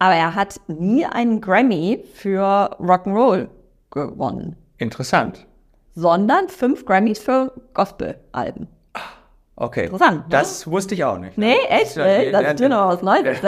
[0.00, 3.46] aber er hat nie einen Grammy für Rock'n'Roll
[3.92, 5.46] gewonnen, Interessant.
[5.94, 8.66] sondern fünf Grammys für Gospel-Alben.
[9.56, 9.84] Okay.
[9.84, 10.24] Interessant, ne?
[10.30, 11.36] Das wusste ich auch nicht.
[11.36, 11.96] Nee, echt?
[11.96, 13.38] Ja, Nee, das ja, ist dir noch was Neues.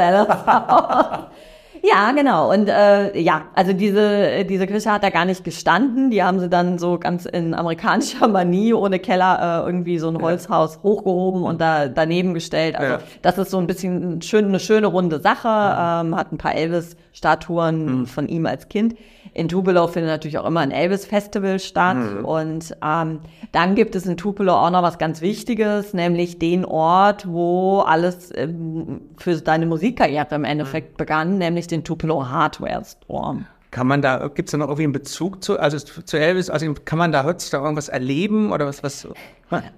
[1.86, 2.50] Ja, genau.
[2.50, 6.10] Und äh, ja, also diese, diese Kirche hat da gar nicht gestanden.
[6.10, 10.20] Die haben sie dann so ganz in amerikanischer Manie ohne Keller äh, irgendwie so ein
[10.20, 12.76] Holzhaus hochgehoben und da daneben gestellt.
[12.76, 13.00] Also Ja.
[13.20, 15.48] das ist so ein bisschen schön, eine schöne runde Sache.
[15.48, 18.94] Ähm, hat ein paar Elvis-Statuen von ihm als Kind.
[19.34, 21.96] In Tupelo findet natürlich auch immer ein Elvis-Festival statt.
[22.22, 23.18] Und ähm,
[23.50, 28.30] dann gibt es in Tupelo auch noch was ganz Wichtiges, nämlich den Ort, wo alles
[28.36, 33.44] ähm, für deine Musikkarriere im Endeffekt begann, nämlich den Tupelo Hardware Store.
[33.74, 36.48] Kann man da, gibt es da noch irgendwie einen Bezug zu, also zu Elvis?
[36.48, 38.84] Also kann man da heutzutage irgendwas erleben oder was?
[38.84, 39.08] was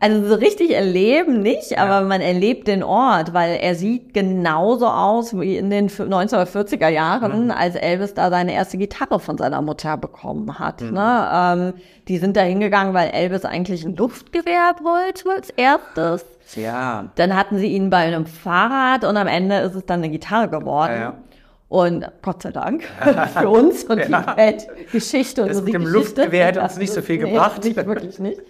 [0.00, 5.32] Also so richtig erleben nicht, aber man erlebt den Ort, weil er sieht genauso aus
[5.40, 10.58] wie in den 1940er Jahren, als Elvis da seine erste Gitarre von seiner Mutter bekommen
[10.58, 10.82] hat.
[10.82, 11.28] Ne?
[11.32, 11.72] Ähm,
[12.06, 16.26] die sind da hingegangen, weil Elvis eigentlich ein Luftgewehr wollte als erstes.
[16.54, 17.06] Ja.
[17.14, 20.50] Dann hatten sie ihn bei einem Fahrrad und am Ende ist es dann eine Gitarre
[20.50, 20.92] geworden.
[20.92, 21.14] Ja, ja.
[21.68, 22.84] Und Gott sei Dank
[23.38, 24.20] für uns und Ja.
[24.22, 26.20] die Weltgeschichte und Das mit dem Musikgeschichte.
[26.22, 27.64] Luftgewehr hätte uns nicht so viel Nee, gebracht.
[27.64, 28.40] Nicht, wirklich nicht.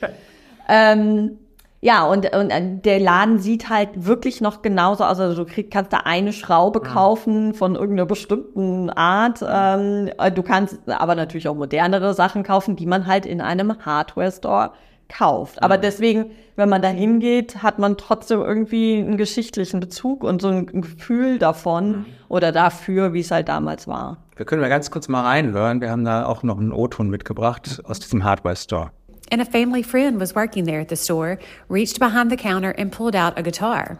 [0.68, 1.38] ähm,
[1.82, 5.20] ja, und, und äh, der Laden sieht halt wirklich noch genauso aus.
[5.20, 9.44] Also du krieg, kannst da eine Schraube kaufen von irgendeiner bestimmten Art.
[9.46, 14.72] Ähm, du kannst aber natürlich auch modernere Sachen kaufen, die man halt in einem Hardware-Store
[15.08, 15.62] kauft.
[15.62, 20.48] Aber deswegen, wenn man da hingeht, hat man trotzdem irgendwie einen geschichtlichen Bezug und so
[20.48, 24.18] ein Gefühl davon oder dafür, wie es halt damals war.
[24.36, 25.80] Wir können mal ganz kurz mal reinhören.
[25.80, 28.90] Wir haben da auch noch einen O-Ton mitgebracht aus diesem Hardware-Store.
[29.32, 31.38] and a family friend was working there at the store,
[31.68, 33.98] reached behind the counter and pulled out a guitar.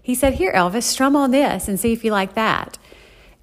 [0.00, 2.78] He said, Here, Elvis, strum on this and see if you like that.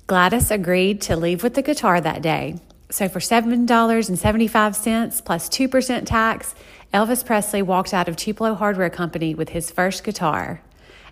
[0.08, 2.56] Gladys agreed to leave with the guitar that day.
[2.90, 6.56] So for $7.75 plus 2% tax,
[6.94, 10.62] Elvis Presley walked out of Tupelo Hardware Company with his first guitar.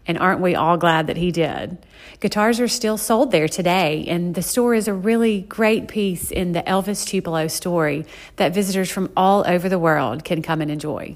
[0.06, 1.78] And aren't we all glad that he did?
[2.20, 6.52] Guitars are still sold there today, and the store is a really great piece in
[6.52, 11.16] the Elvis Tupelo story that visitors from all over the world can come and enjoy.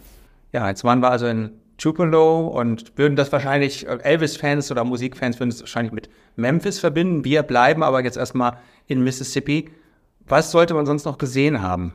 [0.53, 5.41] Ja, jetzt waren wir also in Tupelo und würden das wahrscheinlich, äh, Elvis-Fans oder Musikfans
[5.41, 7.25] würden es wahrscheinlich mit Memphis verbinden.
[7.25, 9.71] Wir bleiben aber jetzt erstmal in Mississippi.
[10.25, 11.93] Was sollte man sonst noch gesehen haben?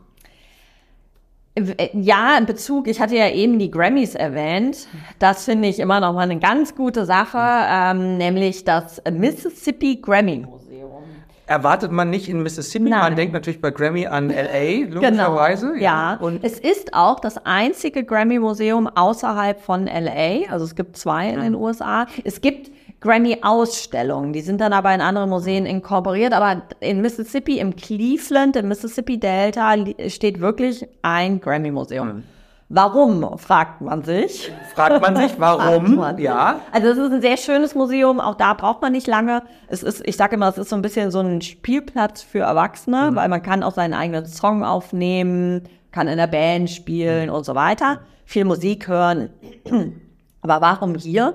[1.58, 4.86] Äh, Ja, in Bezug, ich hatte ja eben die Grammys erwähnt.
[5.18, 10.38] Das finde ich immer noch mal eine ganz gute Sache, ähm, nämlich das Mississippi Grammy
[10.38, 11.02] Museum.
[11.46, 12.90] Erwartet man nicht in Mississippi?
[12.90, 13.00] Nein.
[13.00, 15.68] Man denkt natürlich bei Grammy an L.A., logischerweise.
[15.72, 15.82] Genau.
[15.82, 20.50] Ja, Und es ist auch das einzige Grammy-Museum außerhalb von LA.
[20.50, 22.06] Also es gibt zwei in den USA.
[22.22, 26.32] Es gibt Grammy-Ausstellungen, die sind dann aber in anderen Museen inkorporiert.
[26.32, 32.24] Aber in Mississippi, im Cleveland, im Mississippi-Delta li- steht wirklich ein Grammy-Museum.
[32.70, 34.52] Warum, fragt man sich.
[34.74, 35.94] fragt man sich, warum?
[35.96, 36.26] man sich.
[36.26, 36.60] Ja.
[36.70, 39.42] Also es ist ein sehr schönes Museum, auch da braucht man nicht lange.
[39.68, 43.10] Es ist, ich sage immer, es ist so ein bisschen so ein Spielplatz für Erwachsene,
[43.14, 47.54] weil man kann auch seinen eigenen Song aufnehmen, kann in der Band spielen und so
[47.54, 49.30] weiter, viel Musik hören.
[50.42, 51.34] Aber warum hier?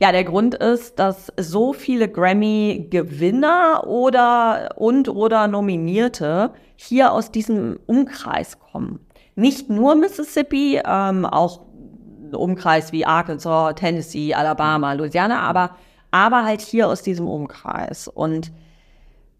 [0.00, 7.78] Ja, der Grund ist, dass so viele Grammy-Gewinner oder und oder Nominierte hier aus diesem
[7.86, 9.00] Umkreis kommen.
[9.36, 11.60] Nicht nur Mississippi, ähm, auch
[12.32, 15.76] Umkreis wie Arkansas, Tennessee, Alabama, Louisiana, aber,
[16.10, 18.08] aber halt hier aus diesem Umkreis.
[18.08, 18.52] Und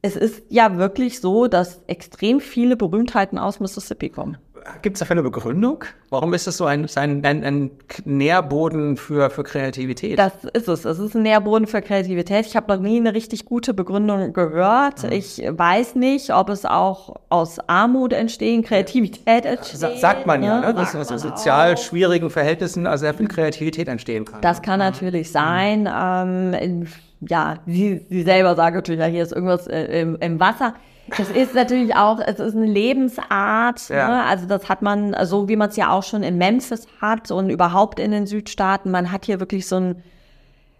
[0.02, 4.36] es ist ja wirklich so, dass extrem viele Berühmtheiten aus Mississippi kommen.
[4.82, 5.84] Gibt es dafür eine Begründung?
[6.10, 7.70] Warum ist das so ein, ein, ein, ein
[8.04, 10.18] Nährboden für, für Kreativität?
[10.18, 10.84] Das ist es.
[10.84, 12.46] Es ist ein Nährboden für Kreativität.
[12.46, 15.04] Ich habe noch nie eine richtig gute Begründung gehört.
[15.04, 19.78] Ich weiß nicht, ob es auch aus Armut entstehen, Kreativität entsteht.
[19.80, 20.66] Sa- Sagt man ja, ne?
[20.68, 20.74] ne?
[20.74, 24.40] dass aus so sozial schwierigen Verhältnissen also sehr viel Kreativität entstehen kann.
[24.40, 25.88] Das kann natürlich sein.
[25.92, 26.86] Ähm,
[27.26, 30.74] ja, sie, sie selber sagen natürlich, ja, hier ist irgendwas äh, im, im Wasser.
[31.08, 33.88] Das ist natürlich auch, es ist eine Lebensart.
[33.88, 34.08] Ja.
[34.08, 34.22] Ne?
[34.24, 37.50] Also das hat man, so wie man es ja auch schon in Memphis hat und
[37.50, 38.90] überhaupt in den Südstaaten.
[38.90, 40.02] Man hat hier wirklich so ein,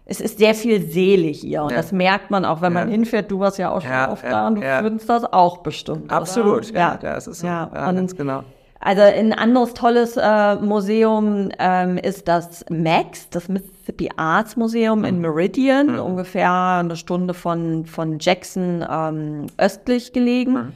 [0.05, 1.77] es ist sehr viel Seele hier und Ja.
[1.77, 2.91] das merkt man auch, wenn man Ja.
[2.93, 3.29] hinfährt.
[3.31, 6.05] Du warst ja auch schon oft da und du findest das auch bestimmt.
[6.05, 6.15] oder?
[6.15, 7.47] Absolut, ja, ja, das ist so.
[7.47, 8.43] Ja, und ganz genau.
[8.85, 15.05] Also ein anderes tolles äh, Museum ähm, ist das MAX, das Mississippi Arts Museum Mhm.
[15.05, 20.53] in Meridian, ungefähr eine Stunde von, von Jackson ähm, östlich gelegen.
[20.53, 20.71] Mhm.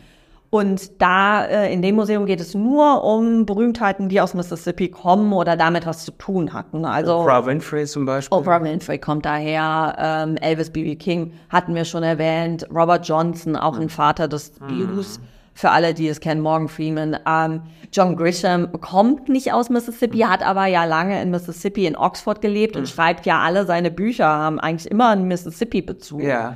[0.49, 5.31] Und da äh, in dem Museum geht es nur um Berühmtheiten, die aus Mississippi kommen
[5.31, 6.85] oder damit was zu tun hatten.
[6.85, 8.35] Also Oprah Winfrey zum Beispiel.
[8.35, 10.95] Oprah Winfrey kommt daher, ähm, Elvis B.B.
[10.95, 15.19] King hatten wir schon erwähnt, Robert Johnson, auch ein Vater des Blues,
[15.59, 17.17] für alle, die es kennen, Morgan Freeman.
[17.27, 22.39] Ähm, John Grisham kommt nicht aus Mississippi, hat aber ja lange in Mississippi in Oxford
[22.39, 26.55] gelebt und schreibt ja alle seine Bücher, haben eigentlich immer einen Mississippi-Bezug Ja.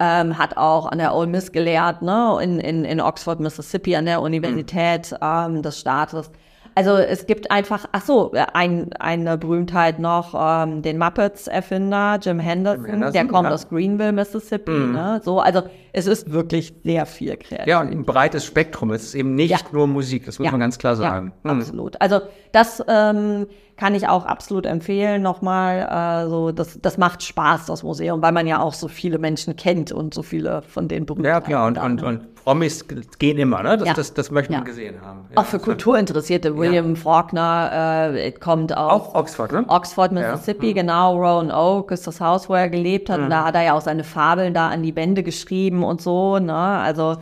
[0.00, 4.06] ähm, hat auch an der Ole Miss gelehrt, ne, in, in, in Oxford, Mississippi, an
[4.06, 6.32] der Universität ähm, des Staates.
[6.74, 12.84] Also es gibt einfach, ach so, ein, eine Berühmtheit noch, ähm, den Muppets-Erfinder Jim Henderson,
[12.84, 13.54] Henderson, der kommt ja.
[13.54, 14.72] aus Greenville, Mississippi.
[14.72, 17.66] Ne, so, also es ist wirklich sehr viel kreativ.
[17.66, 18.90] Ja, und ein breites Spektrum.
[18.90, 19.58] Es ist eben nicht Ja.
[19.72, 20.50] nur Musik, das muss Ja.
[20.52, 21.32] man ganz klar sagen.
[21.44, 21.58] Ja, Hm.
[21.60, 22.00] absolut.
[22.00, 22.20] Also
[22.52, 26.24] das ähm, kann ich auch absolut empfehlen nochmal.
[26.26, 29.56] Äh, so, das, das macht Spaß, das Museum, weil man ja auch so viele Menschen
[29.56, 31.26] kennt und so viele von den berühmten.
[31.28, 32.84] Ja, klar, und, und, und Promis
[33.18, 33.76] gehen immer, ne?
[33.78, 33.94] Das, Ja.
[33.94, 34.64] das, das möchte man Ja.
[34.64, 35.26] gesehen haben.
[35.34, 36.56] Ja, Auch für Kulturinteressierte.
[36.56, 39.64] William Faulkner äh, kommt aus Auch Oxford, ne?
[39.68, 41.16] Oxford, Mississippi, genau.
[41.16, 43.20] Roanoke ist das Haus, wo er gelebt hat.
[43.20, 46.38] Und da hat er ja auch seine Fabeln da an die Wände geschrieben und so.
[46.38, 46.54] Ne?
[46.54, 47.16] Also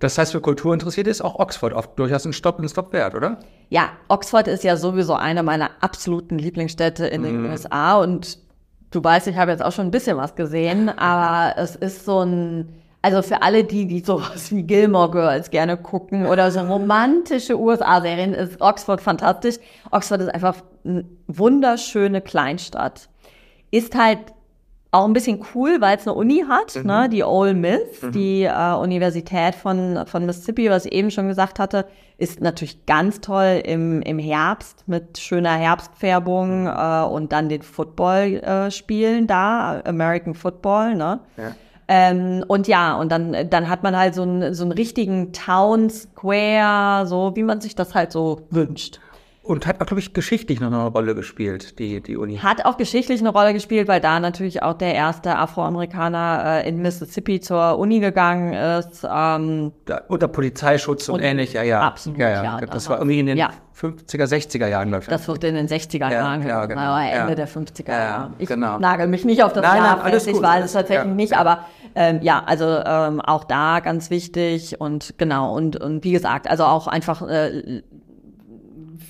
[0.00, 3.38] Das heißt, für Kulturinteressierte ist auch Oxford oft durchaus ein Stopp, ein Stopp wert, oder?
[3.70, 7.96] ja, Oxford ist ja sowieso eine meiner absoluten Lieblingsstädte in den USA.
[7.96, 8.38] Und
[8.90, 12.20] du weißt, ich habe jetzt auch schon ein bisschen was gesehen, aber es ist so
[12.20, 12.68] ein,
[13.00, 18.34] also für alle die, die sowas wie Gilmore Girls gerne gucken oder so romantische USA-Serien,
[18.34, 19.56] ist Oxford fantastisch.
[19.90, 23.08] Oxford ist einfach eine wunderschöne Kleinstadt.
[23.70, 24.18] Ist halt
[24.92, 27.08] auch ein bisschen cool, weil es eine Uni hat, ne?
[27.08, 27.80] die Ole Miss,
[28.12, 31.86] die äh, Universität von, von Mississippi, was ich eben schon gesagt hatte,
[32.18, 38.34] ist natürlich ganz toll im, im Herbst mit schöner Herbstfärbung äh, und dann den Football
[38.42, 41.20] äh, spielen da, American Football, ne?
[41.88, 45.88] Ähm, und ja, und dann, dann hat man halt so einen, so einen richtigen Town
[45.88, 49.00] Square, so wie man sich das halt so wünscht.
[49.44, 52.36] Und hat, glaube ich, geschichtlich noch eine Rolle gespielt, die, die Uni.
[52.36, 56.80] Hat auch geschichtlich eine Rolle gespielt, weil da natürlich auch der erste Afroamerikaner äh, in
[56.80, 59.04] Mississippi zur Uni gegangen ist.
[59.10, 61.80] Ähm, Da, unter Polizeischutz und, Und- ähnlich, ja, ja.
[61.80, 62.44] Absolut, ja, ja.
[62.44, 63.50] ja, Das da war irgendwie in den ja.
[63.76, 65.08] 50er, 60er Jahren, glaube ich.
[65.08, 66.80] das wird in den 60er Ja, Jahren, ja, genau.
[66.80, 68.30] aber Ende der 50er Ja, ja, Jahre.
[68.38, 68.78] Ich genau.
[68.78, 71.32] nagel mich nicht auf das Nein, Jahr nein, alles fest, ich weiß es tatsächlich nicht,
[71.36, 71.64] aber
[71.96, 76.64] ähm, ja, also ähm, auch da ganz wichtig und genau, und, und wie gesagt, also
[76.64, 77.82] auch einfach äh,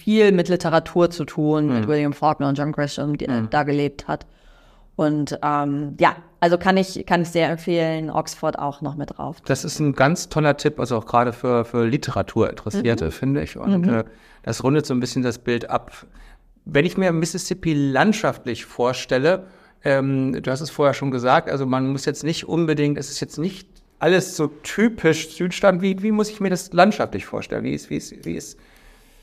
[0.04, 1.74] viel mit Literatur zu tun, Mhm.
[1.74, 4.26] mit William Faulkner und John Grisham, die da gelebt hat.
[4.96, 9.36] Und ähm, ja, also kann ich, kann ich sehr empfehlen, Oxford auch noch mit drauf.
[9.46, 13.10] Das ist ein ganz toller Tipp, also auch gerade für, für Literaturinteressierte, Mhm.
[13.10, 13.56] finde ich.
[13.56, 14.04] Und äh,
[14.42, 15.92] das rundet so ein bisschen das Bild ab.
[16.64, 19.46] Wenn ich mir Mississippi landschaftlich vorstelle,
[19.84, 23.20] ähm, du hast es vorher schon gesagt, also man muss jetzt nicht unbedingt, es ist
[23.20, 25.80] jetzt nicht alles so typisch Südstaat.
[25.80, 27.64] Wie, wie muss ich mir das landschaftlich vorstellen?
[27.64, 28.58] Wie ist, wie ist, wie ist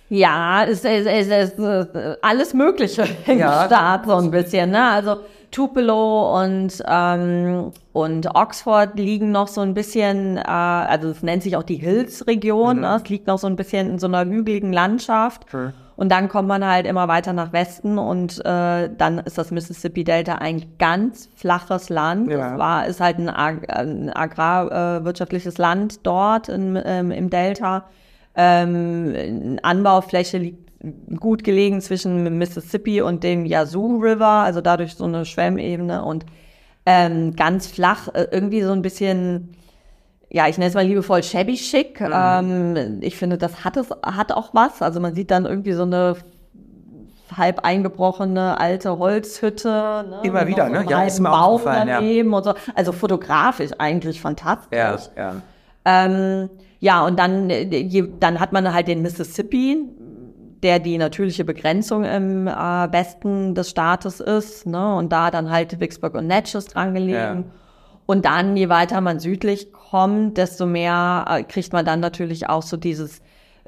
[0.09, 1.89] Ja, es ist, ist, es ist
[2.21, 3.65] alles Mögliche im Ja.
[3.65, 4.71] Staat so ein bisschen.
[4.71, 4.83] Ne?
[4.83, 5.17] Also
[5.51, 11.55] Tupelo und, ähm, und Oxford liegen noch so ein bisschen, äh, also es nennt sich
[11.55, 12.81] auch die Hills-Region.
[12.81, 12.99] Ne?
[13.01, 15.45] Es liegt noch so ein bisschen in so einer hügeligen Landschaft.
[15.95, 20.35] Und dann kommt man halt immer weiter nach Westen und äh, dann ist das Mississippi-Delta
[20.35, 22.31] ein ganz flaches Land.
[22.31, 22.53] Ja.
[22.53, 27.83] Es war, ist halt ein, Ag ein agrarwirtschaftliches Land dort im, ähm, im Delta.
[28.41, 30.69] Ähm, Anbaufläche liegt
[31.19, 36.25] gut gelegen zwischen Mississippi und dem Yazoo River, also dadurch so eine Schwemmebene und
[36.85, 39.57] ähm, ganz flach, äh, irgendwie so ein bisschen,
[40.29, 41.99] ja, ich nenne es mal liebevoll shabby chic.
[41.99, 44.81] Ähm, ich finde, das hat es, hat auch was.
[44.81, 46.15] Also man sieht dann irgendwie so eine
[47.35, 50.05] halb eingebrochene alte Holzhütte.
[50.09, 50.19] Ne?
[50.23, 50.85] Immer wieder, ne?
[50.87, 52.37] Ja, ist mir Baum aufgefallen, ja.
[52.37, 52.53] und so.
[52.73, 54.77] Also fotografisch eigentlich fantastisch.
[54.77, 55.35] ja, ja.
[55.83, 56.49] Ähm,
[56.79, 59.77] ja, und dann, äh, dann hat man halt den Mississippi,
[60.63, 64.95] der die natürliche Begrenzung im äh, Westen des Staates ist, ne?
[64.95, 67.13] Und da dann halt Vicksburg und Natchez dran gelegen.
[67.13, 67.43] Ja.
[68.05, 72.63] Und dann, je weiter man südlich kommt, desto mehr äh, kriegt man dann natürlich auch
[72.63, 73.21] so dieses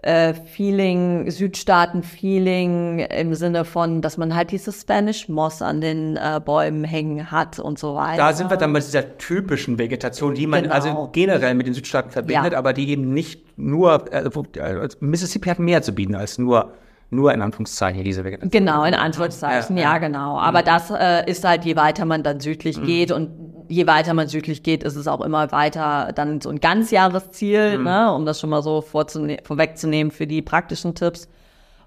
[0.03, 6.39] äh, Feeling, Südstaaten-Feeling im Sinne von, dass man halt dieses Spanish Moss an den äh,
[6.43, 8.17] Bäumen hängen hat und so weiter.
[8.17, 10.73] Da sind wir dann bei dieser typischen Vegetation, die man Genau.
[10.75, 12.57] also generell mit den Südstaaten verbindet, Ja.
[12.59, 16.73] aber die eben nicht nur, äh, wo- äh, Mississippi hat mehr zu bieten als nur,
[17.13, 18.51] nur in Anführungszeichen hier diese Vegetation.
[18.51, 19.97] Genau, in Anführungszeichen, Ja, ja, ja.
[19.97, 20.39] genau.
[20.39, 23.40] Aber das äh, ist halt, je weiter man dann südlich geht und
[23.71, 28.13] je weiter man südlich geht, ist es auch immer weiter dann so ein Ganzjahresziel, ne,
[28.13, 31.27] um das schon mal so vorwegzunehmen für die praktischen Tipps.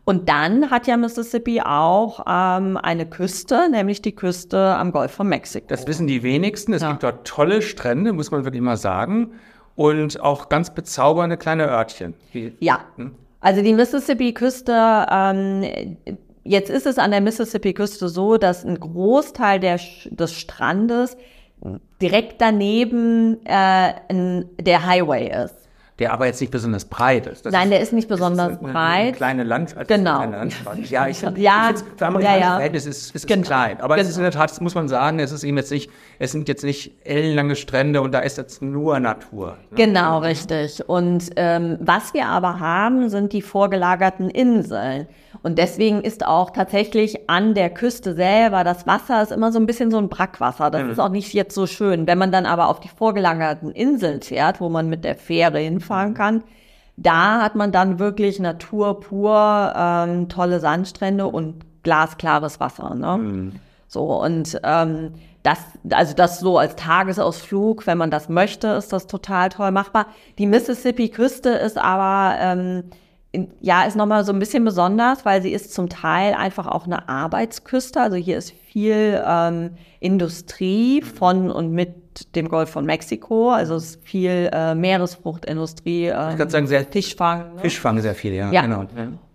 [0.07, 5.29] Und dann hat ja Mississippi auch ähm, eine Küste, nämlich die Küste am Golf von
[5.29, 5.67] Mexiko.
[5.69, 6.75] Das wissen die wenigsten.
[6.75, 6.91] Es Ja.
[6.91, 9.33] gibt dort tolle Strände, muss man wirklich mal sagen.
[9.77, 12.15] Und auch ganz bezaubernde kleine Örtchen.
[12.61, 12.81] Ja,
[13.41, 15.97] also die Mississippi-Küste, ähm,
[16.45, 21.17] jetzt ist es an der Mississippi-Küste so, dass ein Großteil der, des Strandes
[22.01, 23.93] direkt daneben äh,
[24.61, 25.55] der Highway ist.
[26.01, 27.47] Der aber jetzt nicht besonders breit ist.
[27.47, 29.01] Das Nein, ist, der ist nicht besonders ist eine, breit.
[29.01, 30.19] Eine kleine Land, also Genau.
[30.19, 30.81] Eine kleine Landstraße.
[30.93, 32.55] Ja, ich, Ja, für amerikanische ja, ja.
[32.57, 33.47] Verhältnisse ist, es Genau.
[33.47, 33.81] klein.
[33.81, 34.11] Aber es Genau.
[34.11, 35.89] ist in der Tat, das muss man sagen, es ist eben jetzt nicht,
[36.19, 39.57] es sind jetzt nicht ellenlange Strände und da ist jetzt nur Natur.
[39.77, 40.83] Genau, richtig.
[40.89, 45.07] Und ähm, was wir aber haben, sind die vorgelagerten Inseln.
[45.43, 49.67] Und deswegen ist auch tatsächlich an der Küste selber das Wasser ist immer so ein
[49.67, 50.71] bisschen so ein Brackwasser.
[50.71, 52.07] Das ist auch nicht jetzt so schön.
[52.07, 56.15] Wenn man dann aber auf die vorgelagerten Inseln fährt, wo man mit der Fähre hinfahren
[56.15, 56.45] kann,
[56.97, 62.95] da hat man dann wirklich Natur pur, ähm, tolle Sandstrände und glasklares Wasser.
[62.95, 63.53] Ne?
[63.89, 65.59] So, und ähm, das,
[65.91, 70.07] also das so als Tagesausflug, wenn man das möchte, ist das total toll machbar.
[70.39, 72.85] Die Mississippi-Küste ist aber, ähm,
[73.61, 77.09] ja, ist nochmal so ein bisschen besonders, weil sie ist zum Teil einfach auch eine
[77.09, 78.01] Arbeitsküste.
[78.01, 79.71] Also hier ist viel ähm,
[80.01, 83.51] Industrie von und mit dem Golf von Mexiko.
[83.51, 87.55] Also es ist viel äh, Meeresfruchtindustrie, ähm, Ich kann sagen, sehr Fischfang.
[87.55, 87.61] Ne?
[87.61, 88.51] Fischfang sehr viel, ja.
[88.51, 88.63] Ja.
[88.63, 88.85] Genau.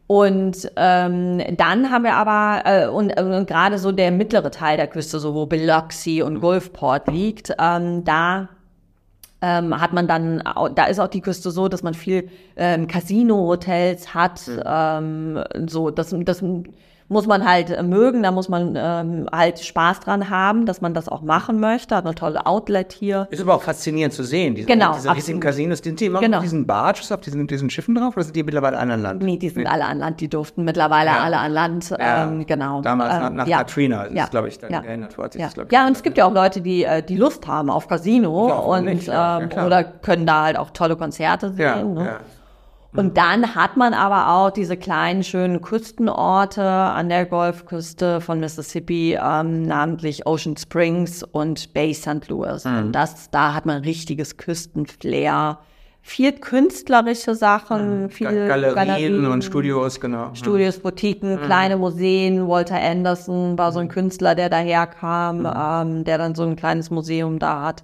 [0.07, 4.87] Und ähm, dann haben wir aber, äh, und, und gerade so der mittlere Teil der
[4.87, 8.49] Küste, so wo Biloxi und Gulfport liegt, ähm, da
[9.41, 10.43] ähm, hat man dann,
[10.75, 16.13] da ist auch die Küste so, dass man viel ähm, Casino-Hotels hat, ähm, so, das,
[16.17, 16.43] das
[17.09, 20.93] muss man halt äh, mögen, da muss man ähm, halt Spaß dran haben, dass man
[20.93, 23.27] das auch machen möchte, hat eine tolle Outlet hier.
[23.31, 24.53] Ist aber auch faszinierend zu sehen.
[24.55, 25.39] Diese, Genau, Diese riesigen.
[25.39, 26.37] Casinos, sind die immer Genau.
[26.37, 29.23] auf diesen Barges, auf diesen, diesen Schiffen drauf oder sind die mittlerweile an Land?
[29.23, 31.19] Nee, die sind alle an Land, die durften mittlerweile Ja.
[31.19, 32.23] alle an Land, Ja.
[32.25, 32.81] ähm, genau.
[32.81, 33.57] Damals ähm, nach, nach ja.
[33.57, 34.25] Katrina ist Ja.
[34.27, 34.81] glaube ich, dann Ja.
[34.81, 35.39] geändert worden.
[35.41, 35.47] Ja.
[35.47, 38.69] Ich, ja, und es gibt ja auch Leute, die äh, die Lust haben auf Casino
[38.75, 39.09] und nicht?
[39.11, 41.95] Ähm, oder können da halt auch tolle Konzerte sehen.
[41.95, 42.17] ne?
[42.95, 49.17] Und dann hat man aber auch diese kleinen schönen Küstenorte an der Golfküste von Mississippi,
[49.21, 52.27] ähm, namentlich Ocean Springs und Bay St.
[52.29, 52.65] Louis.
[52.65, 52.77] Mhm.
[52.77, 55.59] Und das, da hat man richtiges Küstenflair.
[56.01, 58.09] Viel künstlerische Sachen, Mhm.
[58.09, 60.31] Ga- Galerien, Galerien und Studios, genau.
[60.33, 62.47] Studios, Boutiquen, kleine Museen.
[62.47, 67.37] Walter Anderson war so ein Künstler, der daherkam, ähm, der dann so ein kleines Museum
[67.37, 67.83] da hat.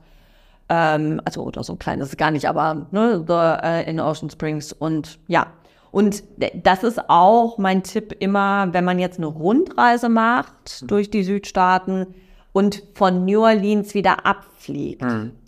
[0.67, 4.73] Ähm, also, oder so ein kleines gar nicht, aber ne, so, äh, in Ocean Springs.
[4.73, 5.47] Und ja,
[5.91, 6.23] und
[6.63, 12.07] das ist auch mein Tipp immer, wenn man jetzt eine Rundreise macht durch die Südstaaten
[12.51, 15.03] und von New Orleans wieder abfliegt.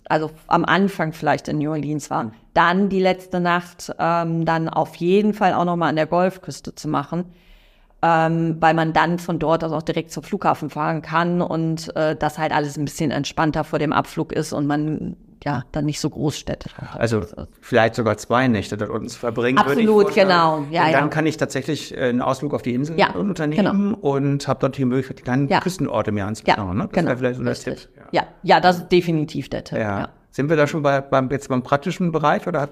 [0.08, 4.96] Also am Anfang vielleicht in New Orleans war, dann die letzte Nacht ähm, dann auf
[4.96, 7.26] jeden Fall auch nochmal an der Golfküste zu machen
[8.02, 12.14] ähm, weil man dann von dort aus auch direkt zum Flughafen fahren kann und äh,
[12.16, 16.00] das halt alles ein bisschen entspannter vor dem Abflug ist und man ja dann nicht
[16.00, 16.98] so Großstädte hat.
[17.00, 17.22] Also
[17.60, 19.58] vielleicht sogar zwei Nächte dort unten zu verbringen.
[19.64, 20.66] würde ich Absolut, genau.
[20.70, 21.08] Ja, Denn dann ja.
[21.08, 24.84] kann ich tatsächlich äh, einen Ausflug auf die Insel Ja, unternehmen und habe dort die
[24.84, 25.48] Möglichkeit, die kleinen.
[25.48, 26.76] Küstenorte mir anzuschauen.
[26.76, 26.84] ne?
[26.84, 27.08] Das genau.
[27.08, 27.88] wäre vielleicht so das Tipp.
[28.12, 28.24] Ja.
[28.42, 29.78] ja, das ist definitiv der Tipp.
[29.78, 30.08] Ja.
[30.38, 30.42] Ja.
[30.42, 32.70] Sind wir da schon bei, beim, jetzt beim praktischen Bereich oder, hat,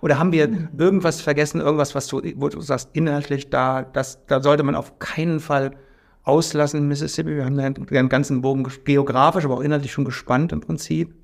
[0.00, 4.40] oder haben wir irgendwas vergessen, irgendwas, was du, wo du sagst, inhaltlich da, das, da
[4.42, 5.72] sollte man auf keinen Fall
[6.22, 7.36] auslassen in Mississippi?
[7.36, 11.14] Wir haben einen ganzen Bogen geografisch, aber auch inhaltlich schon gespannt im Prinzip.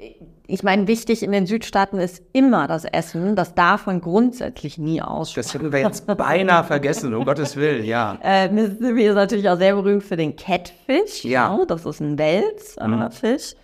[0.49, 3.35] Ich meine, wichtig in den Südstaaten ist immer das Essen.
[3.35, 5.45] Das darf man grundsätzlich nie aussprechen.
[5.45, 8.19] Das hätten wir jetzt beinahe vergessen, um Gottes Willen, ja.
[8.23, 11.25] Äh, Mississippi ist natürlich auch sehr berühmt für den Catfish.
[11.25, 11.57] Ja.
[11.57, 11.65] ne?
[11.67, 13.55] Das ist ein Welsfisch.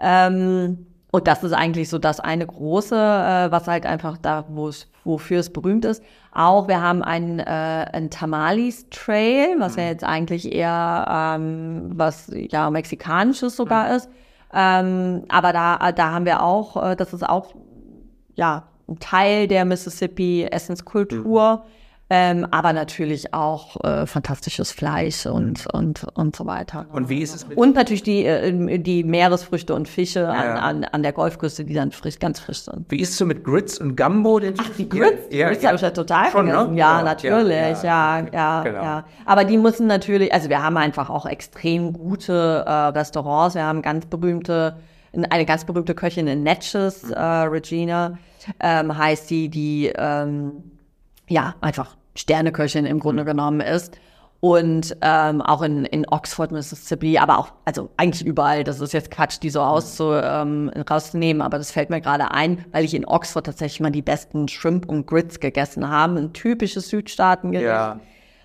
[0.00, 4.68] Ähm, und das ist eigentlich so das eine große, äh, was halt einfach da, wo
[4.68, 6.02] es, wofür es berühmt ist.
[6.32, 12.30] Auch wir haben einen, äh, einen Tamales Trail, was ja jetzt eigentlich eher ähm, was
[12.32, 14.08] ja mexikanisches sogar ist.
[14.52, 17.54] Ähm, aber da, da haben wir auch, äh, das ist auch
[18.36, 21.64] ja ein Teil der Mississippi Essenskultur.
[22.12, 26.86] Ähm, aber natürlich auch äh, fantastisches Fleisch und, und, und so weiter.
[26.92, 30.30] Und wie ist es mit Und natürlich die, äh, die Meeresfrüchte und Fische Ja.
[30.30, 32.90] an, an, an der Golfküste, die dann frisch, ganz frisch sind.
[32.90, 34.40] Wie ist es so mit Grits und Gumbo?
[34.40, 35.68] Den Die Grits, Ja, Grits ja.
[35.68, 36.52] habe ich ja total Schon, ne?
[36.52, 36.76] vergessen.
[36.76, 38.82] Ja, Ja, natürlich, ja, ja, ja, genau.
[38.82, 39.04] ja.
[39.24, 43.54] Aber die müssen natürlich, also wir haben einfach auch extrem gute äh, Restaurants.
[43.54, 44.78] Wir haben ganz berühmte,
[45.12, 47.12] eine ganz berühmte Köchin in Natchez, Mhm.
[47.12, 48.18] äh, Regina,
[48.58, 50.52] ähm, heißt die, die ähm,
[51.28, 53.00] ja einfach Sterneköchin im.
[53.00, 53.98] Grunde genommen ist.
[54.40, 59.10] Und ähm, auch in, in Oxford, Mississippi, aber auch, also eigentlich überall, das ist jetzt
[59.10, 63.04] Quatsch, die so auszu, ähm, rauszunehmen, aber das fällt mir gerade ein, weil ich in
[63.04, 66.18] Oxford tatsächlich mal die besten Shrimp und Grits gegessen habe.
[66.18, 67.66] Ein typisches Südstaatengericht.
[67.66, 68.00] Ja.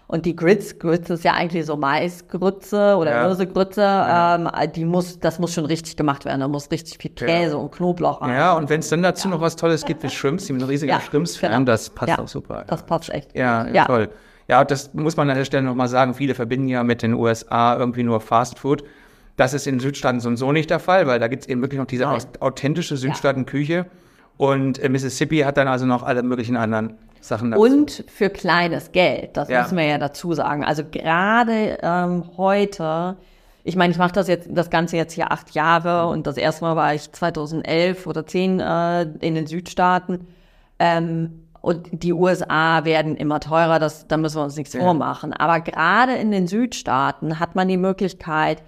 [0.07, 3.25] Und die Grits, Grits ist ja eigentlich so Maisgrütze oder Ja.
[3.25, 6.41] Hirsegrütze, ähm, die muss, das muss schon richtig gemacht werden.
[6.41, 8.29] Da muss richtig viel Käse und Knoblauch rein.
[8.35, 10.67] Ja, und wenn es dann dazu noch was Tolles gibt wie Shrimps, ich bin ein
[10.69, 11.63] riesiger Ja, Shrimps-Fan, genau.
[11.65, 12.65] das passt Ja, auch super.
[12.67, 13.35] Das passt echt.
[13.35, 13.85] Ja, Ja.
[13.85, 14.09] toll.
[14.47, 16.13] Ja, das muss man an der Stelle nochmal sagen.
[16.13, 18.83] Viele verbinden ja mit den USA irgendwie nur Fast Food.
[19.37, 21.61] Das ist in Südstaaten so und so nicht der Fall, weil da gibt es eben
[21.61, 22.21] wirklich noch diese Nein.
[22.41, 23.87] authentische Südstaatenküche.
[24.37, 26.93] Und äh, Mississippi hat dann also noch alle möglichen anderen
[27.27, 27.63] Sachen dazu.
[27.63, 29.61] Und für kleines Geld, das Ja.
[29.61, 30.63] müssen wir ja dazu sagen.
[30.63, 33.17] Also gerade ähm, heute,
[33.63, 36.63] ich meine, ich mache das jetzt das Ganze jetzt hier acht Jahre und das erste
[36.65, 40.27] Mal war ich 2011 oder 10 äh, in den Südstaaten.
[40.79, 45.33] Ähm, und die USA werden immer teurer, das, da müssen wir uns nichts vormachen.
[45.33, 48.61] Aber gerade in den Südstaaten hat man die Möglichkeit,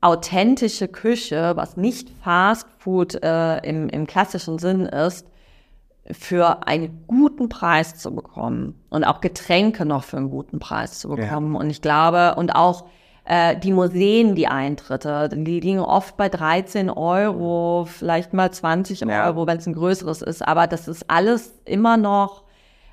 [0.00, 5.26] authentische Küche, was nicht Fast Food äh, im, im klassischen Sinn ist,
[6.12, 11.08] für einen guten Preis zu bekommen und auch Getränke noch für einen guten Preis zu
[11.08, 11.56] bekommen.
[11.56, 12.84] Und ich glaube, und auch
[13.24, 19.26] äh, die Museen, die Eintritte, die liegen oft bei 13 Euro, vielleicht mal 20 Ja.
[19.26, 20.46] Euro, wenn es ein größeres ist.
[20.46, 22.44] Aber das ist alles immer noch,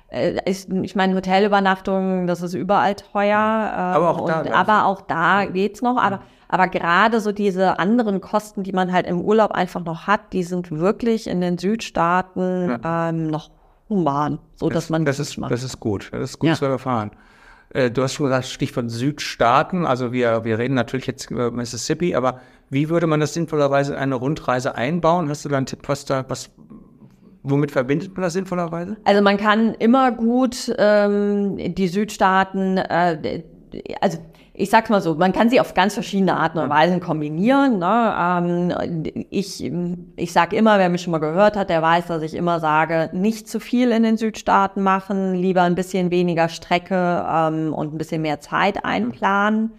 [0.08, 3.30] äh, ist, ich meine, Hotelübernachtungen, das ist überall teuer.
[3.38, 4.54] Äh, Aber auch da, und, ja.
[4.54, 5.96] aber auch da geht's noch.
[6.02, 6.20] Aber,
[6.54, 10.44] aber gerade so diese anderen Kosten, die man halt im Urlaub einfach noch hat, die
[10.44, 13.50] sind wirklich in den Südstaaten ähm, noch
[13.88, 15.50] human, so dass man das das ist, macht.
[15.50, 16.10] das ist gut.
[16.12, 16.54] Das ist gut Ja.
[16.54, 17.10] zu erfahren.
[17.70, 19.84] Äh, Du hast schon gesagt, Stichwort Südstaaten.
[19.84, 22.38] Also wir, wir reden natürlich jetzt über Mississippi, aber
[22.70, 25.28] wie würde man das sinnvollerweise in eine Rundreise einbauen?
[25.28, 26.50] Hast du da einen Tipp, was da, was,
[27.42, 28.96] womit verbindet man das sinnvollerweise?
[29.04, 33.42] Also man kann immer gut ähm, die Südstaaten, äh,
[34.00, 34.18] also
[34.56, 37.80] ich sag's mal so, man kann sie auf ganz verschiedene Arten und Weisen kombinieren.
[37.80, 38.14] Ne?
[38.16, 39.64] Ähm, ich
[40.16, 43.10] ich sage immer, wer mich schon mal gehört hat, der weiß, dass ich immer sage,
[43.12, 47.98] nicht zu viel in den Südstaaten machen, lieber ein bisschen weniger Strecke ähm, und ein
[47.98, 49.72] bisschen mehr Zeit einplanen.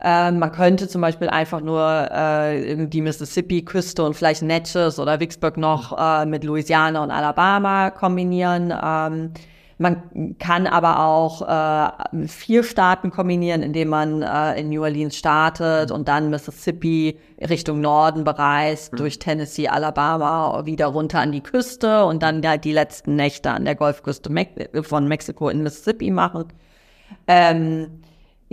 [0.00, 5.56] Ähm, man könnte zum Beispiel einfach nur äh, die Mississippi-Küste und vielleicht Natchez oder Vicksburg
[5.56, 8.72] noch äh, mit Louisiana und Alabama kombinieren.
[8.84, 9.32] Ähm,
[9.82, 15.90] man kann aber auch äh, vier Staaten kombinieren, indem man äh, in New Orleans startet
[15.90, 22.22] und dann Mississippi Richtung Norden bereist, durch Tennessee, Alabama, wieder runter an die Küste und
[22.22, 24.52] dann halt die letzten Nächte an der Golfküste Mex
[24.82, 26.44] von Mexiko in Mississippi machen.
[27.26, 28.02] Ähm,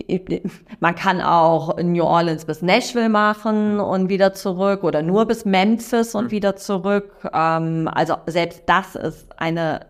[0.80, 6.16] man kann auch New Orleans bis Nashville machen und wieder zurück oder nur bis Memphis
[6.16, 7.12] und wieder zurück.
[7.34, 9.88] Ähm, also selbst das ist eine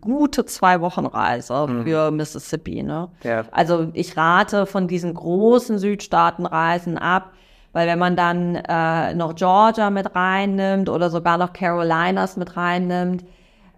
[0.00, 2.82] gute Zwei-Wochen-Reise für Mississippi.
[2.82, 3.08] Ne?
[3.22, 3.44] Ja.
[3.50, 7.32] Also ich rate von diesen großen Südstaatenreisen ab,
[7.72, 13.24] weil wenn man dann äh, noch Georgia mit reinnimmt oder sogar noch Carolinas mit reinnimmt,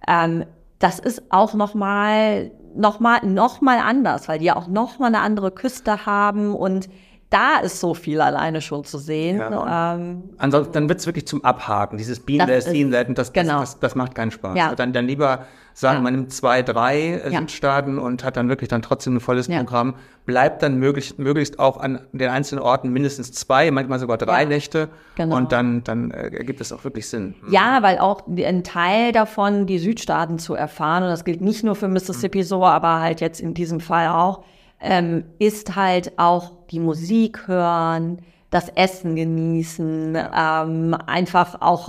[0.07, 0.45] ähm,
[0.79, 4.99] das ist auch noch mal, noch mal, noch mal anders, weil die ja auch noch
[4.99, 6.89] mal eine andere Küste haben und
[7.31, 9.39] da ist so viel alleine schon zu sehen.
[9.39, 13.33] Ja, ähm, Ansonsten, dann wird es wirklich zum Abhaken, dieses Less, ist- Seen That, das,
[13.33, 13.61] genau.
[13.61, 14.57] das, das, das macht keinen Spaß.
[14.57, 14.75] Ja.
[14.77, 15.41] Dann, dann lieber
[15.75, 16.03] sagen, Ja.
[16.03, 17.41] man nimmt zwei, drei äh, Ja.
[17.41, 19.59] Südstaaten und hat dann wirklich dann trotzdem ein volles Ja.
[19.59, 24.43] Programm, bleibt dann möglichst, möglichst auch an den einzelnen Orten mindestens zwei, manchmal sogar drei
[24.43, 24.49] Ja.
[24.49, 25.37] Nächte Genau.
[25.37, 27.35] und dann, dann äh, ergibt es auch wirklich Sinn.
[27.51, 31.75] Ja, weil auch ein Teil davon, die Südstaaten zu erfahren, und das gilt nicht nur
[31.75, 34.45] für Mississippi so, aber halt jetzt in diesem Fall auch,
[34.81, 38.19] ähm, ist halt auch die Musik hören,
[38.51, 41.89] das Essen genießen, ähm, einfach auch,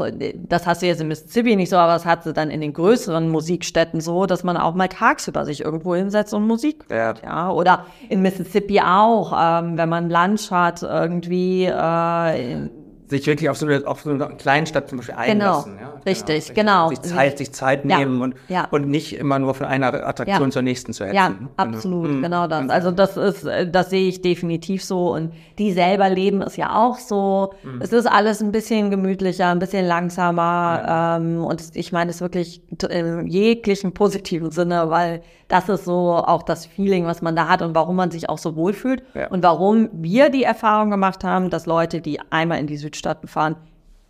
[0.49, 2.73] das hast du jetzt in Mississippi nicht so, aber das hat sie dann in den
[2.73, 6.95] größeren Musikstädten so, dass man auch mal tagsüber sich irgendwo hinsetzt und Musik Ja.
[6.95, 7.23] hört.
[7.23, 12.69] Ja, oder in Mississippi auch, ähm, wenn man Lunch hat, irgendwie äh,
[13.09, 15.77] sich wirklich auf so eine, auf so eine kleine Stadt zum Beispiel einlassen.
[15.79, 15.93] Ja?
[16.05, 16.89] richtig, genau.
[16.89, 17.99] Sich Zeit, sich Zeit Ja.
[17.99, 18.67] nehmen und, Ja.
[18.71, 21.15] und nicht immer nur von einer Attraktion zur nächsten zu hetzen.
[21.15, 21.49] Ja, Genau.
[21.57, 22.21] absolut, Mhm.
[22.21, 22.69] genau das.
[22.69, 25.13] Also das ist, äh, das sehe ich definitiv so.
[25.13, 27.53] Und die selber leben es ja auch so.
[27.63, 27.81] Mhm.
[27.81, 31.17] Es ist alles ein bisschen gemütlicher, ein bisschen langsamer.
[31.21, 36.43] Ähm, und ich meine es wirklich in jeglichen positiven Sinne, weil das ist so auch
[36.43, 39.01] das Feeling, was man da hat und warum man sich auch so wohlfühlt.
[39.29, 43.55] Und warum wir die Erfahrung gemacht haben, dass Leute, die einmal in die Südstaaten fahren,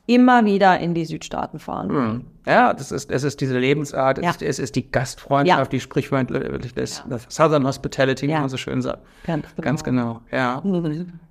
[0.10, 1.88] immer wieder in die Südstaaten fahren.
[1.90, 2.26] Mhm.
[2.48, 4.30] Ja, das ist, es ist diese Lebensart, Ja.
[4.30, 5.66] es, ist, es ist die Gastfreundschaft, Ja.
[5.70, 8.40] die sprichwörtlich das, das Southern Hospitality, wie Ja.
[8.40, 9.00] man so schön sagt.
[9.26, 9.66] Ganz genau.
[9.66, 10.64] Ganz genau, ja.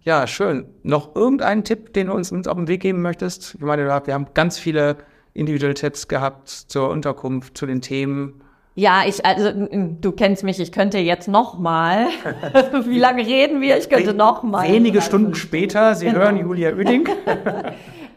[0.03, 0.67] Ja, schön.
[0.83, 3.55] Noch irgendeinen Tipp, den du uns, uns auf den Weg geben möchtest?
[3.55, 4.97] Ich meine, wir haben ganz viele
[5.33, 8.43] individuelle Tipps gehabt zur Unterkunft, zu den Themen.
[8.79, 9.53] Ja, ich, also
[10.01, 12.09] du kennst mich, ich könnte jetzt noch mal.
[12.85, 13.79] Wie lange reden wir?
[13.79, 14.69] Ich könnte noch mal.
[14.71, 16.19] Wenige Stunden später, Sie Genau.
[16.19, 17.09] hören Julia Oeding.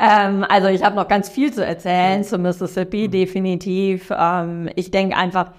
[0.02, 4.14] Ähm, also ich habe noch ganz viel zu erzählen zu Mississippi, definitiv.
[4.18, 5.52] Ähm, ich denke einfach,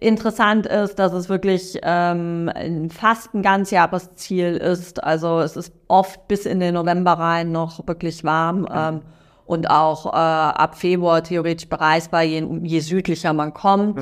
[0.00, 5.04] interessant ist, dass es wirklich ähm, ein- fast ein Ganzjahresziel ist.
[5.04, 8.66] Also es ist oft bis in den November rein noch wirklich warm.
[8.74, 9.00] Ähm,
[9.46, 14.00] und auch äh, ab Februar theoretisch bereisbar, je, je südlicher man kommt.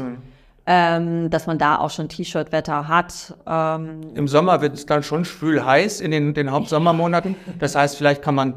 [0.66, 3.34] Ähm, dass man da auch schon T-Shirt-Wetter hat.
[3.44, 7.34] Ähm, Im Sommer wird es dann schon schwül heiß in den, den Hauptsommermonaten.
[7.58, 8.54] Das heißt, vielleicht kann man,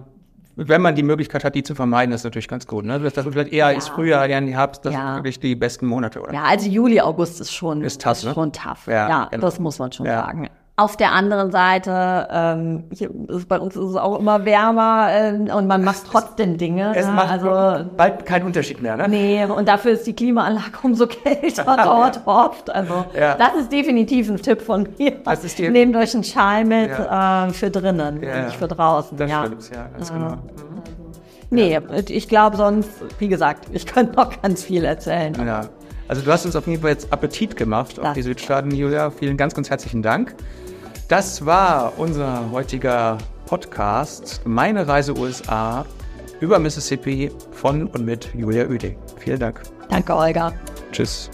[0.56, 2.86] wenn man die Möglichkeit hat, die zu vermeiden, ist natürlich ganz gut.
[2.86, 3.00] Ne?
[3.00, 5.08] Das, das vielleicht eher ist Frühjahr, eher Herbst, das Ja.
[5.08, 6.34] sind wirklich die besten Monate, oder?
[6.34, 8.34] Ja, also Juli, August ist schon, Ist tough, ne?
[8.34, 8.86] schon tough.
[8.86, 9.42] Ja, Ja, genau.
[9.42, 10.26] das muss man schon Ja.
[10.26, 10.50] sagen.
[10.76, 15.42] Auf der anderen Seite, ähm, hier ist, bei uns ist es auch immer wärmer ähm,
[15.56, 16.94] und man macht trotzdem Dinge.
[16.96, 17.12] Es ne?
[17.12, 19.08] macht also, bald keinen Unterschied mehr, ne?
[19.08, 22.72] nee, und dafür ist die Klimaanlage umso kälter dort oft.
[22.72, 23.36] Also, Ja.
[23.36, 25.12] das ist definitiv ein Tipp von mir.
[25.24, 27.46] Das ist die- Nehmt euch einen Schal mit Ja.
[27.46, 29.16] äh, für drinnen, Ja, nicht für draußen.
[29.16, 29.46] Das ja.
[29.46, 30.38] stimmt, ja, ganz genau.
[31.52, 35.36] Nee, ich glaube sonst, wie gesagt, ich könnte noch ganz viel erzählen.
[35.46, 35.62] Ja.
[36.08, 38.14] Also du hast uns auf jeden Fall jetzt Appetit gemacht auf Ja.
[38.14, 39.12] die Südstaaten, Julia.
[39.12, 40.36] Vielen ganz, ganz herzlichen Dank.
[41.14, 45.86] Das war unser heutiger Podcast, meine Reise USA
[46.40, 48.98] über Mississippi von und mit Julia Oeding.
[49.20, 49.62] Vielen Dank.
[49.92, 50.52] Danke, Olga.
[50.92, 51.30] Tschüss.